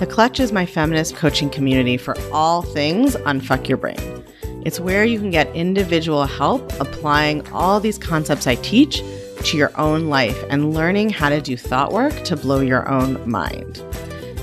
The 0.00 0.06
Clutch 0.08 0.40
is 0.40 0.50
my 0.50 0.66
feminist 0.66 1.14
coaching 1.14 1.50
community 1.50 1.96
for 1.96 2.16
all 2.32 2.62
things 2.62 3.14
unfuck 3.14 3.68
your 3.68 3.78
brain. 3.78 4.24
It's 4.66 4.78
where 4.78 5.06
you 5.06 5.18
can 5.18 5.30
get 5.30 5.54
individual 5.56 6.26
help 6.26 6.70
applying 6.80 7.46
all 7.52 7.80
these 7.80 7.96
concepts 7.96 8.46
I 8.46 8.56
teach 8.56 9.02
to 9.44 9.56
your 9.56 9.70
own 9.80 10.08
life 10.08 10.36
and 10.50 10.74
learning 10.74 11.10
how 11.10 11.30
to 11.30 11.40
do 11.40 11.56
thought 11.56 11.92
work 11.92 12.12
to 12.24 12.36
blow 12.36 12.60
your 12.60 12.86
own 12.86 13.26
mind. 13.26 13.82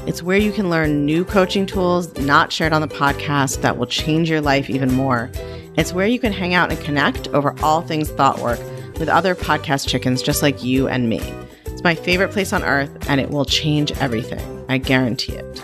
It's 0.08 0.24
where 0.24 0.38
you 0.38 0.52
can 0.52 0.70
learn 0.70 1.06
new 1.06 1.24
coaching 1.24 1.68
tools 1.68 2.18
not 2.18 2.52
shared 2.52 2.74
on 2.74 2.82
the 2.82 2.88
podcast 2.88 3.62
that 3.62 3.78
will 3.78 3.86
change 3.86 4.30
your 4.30 4.42
life 4.42 4.70
even 4.70 4.92
more 4.92 5.30
it's 5.76 5.92
where 5.92 6.06
you 6.06 6.20
can 6.20 6.32
hang 6.32 6.54
out 6.54 6.72
and 6.72 6.80
connect 6.82 7.28
over 7.30 7.56
all 7.64 7.82
things 7.82 8.10
thought 8.12 8.40
work 8.40 8.60
with 9.00 9.10
other 9.10 9.34
podcast 9.34 9.88
chickens 9.88 10.22
just 10.22 10.44
like 10.44 10.64
you 10.64 10.88
and 10.88 11.10
me. 11.10 11.20
It's 11.66 11.84
my 11.84 11.96
favorite 11.96 12.32
place 12.32 12.54
on 12.54 12.64
earth, 12.64 13.10
and 13.10 13.20
it 13.20 13.32
will 13.32 13.46
change 13.46 13.92
everything. 13.94 14.66
I 14.70 14.78
guarantee 14.78 15.34
it. 15.34 15.64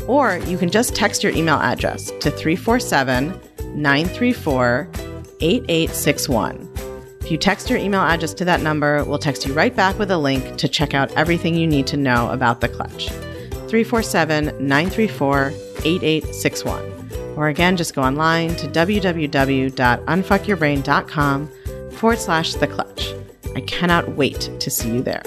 Or 0.08 0.40
you 0.40 0.58
can 0.58 0.70
just 0.70 0.94
text 0.94 1.24
your 1.24 1.32
email 1.32 1.56
address 1.56 2.12
to 2.20 2.30
347 2.30 3.28
934 3.74 4.90
8861 5.40 6.70
If 7.22 7.32
you 7.32 7.38
text 7.38 7.70
your 7.70 7.80
email 7.80 8.02
address 8.02 8.34
to 8.34 8.44
that 8.44 8.62
number, 8.62 9.06
we'll 9.06 9.18
text 9.18 9.48
you 9.48 9.54
right 9.54 9.74
back 9.74 9.98
with 9.98 10.12
a 10.12 10.18
link 10.18 10.58
to 10.58 10.68
check 10.68 10.94
out 10.94 11.10
everything 11.14 11.56
you 11.56 11.66
need 11.66 11.88
to 11.88 11.96
know 11.96 12.30
about 12.30 12.60
the 12.60 12.68
clutch. 12.68 13.08
347 13.70 14.68
934 14.68 15.54
8861. 15.86 17.36
Or 17.38 17.48
again, 17.48 17.78
just 17.78 17.96
go 17.96 18.02
online 18.02 18.54
to 18.58 18.68
www.unfuckyourbrain.com 18.68 21.48
forward 21.92 22.20
slash 22.20 22.54
the 22.56 22.68
clutch. 22.68 23.14
I 23.56 23.62
cannot 23.62 24.16
wait 24.16 24.50
to 24.60 24.70
see 24.70 24.90
you 24.90 25.02
there. 25.02 25.24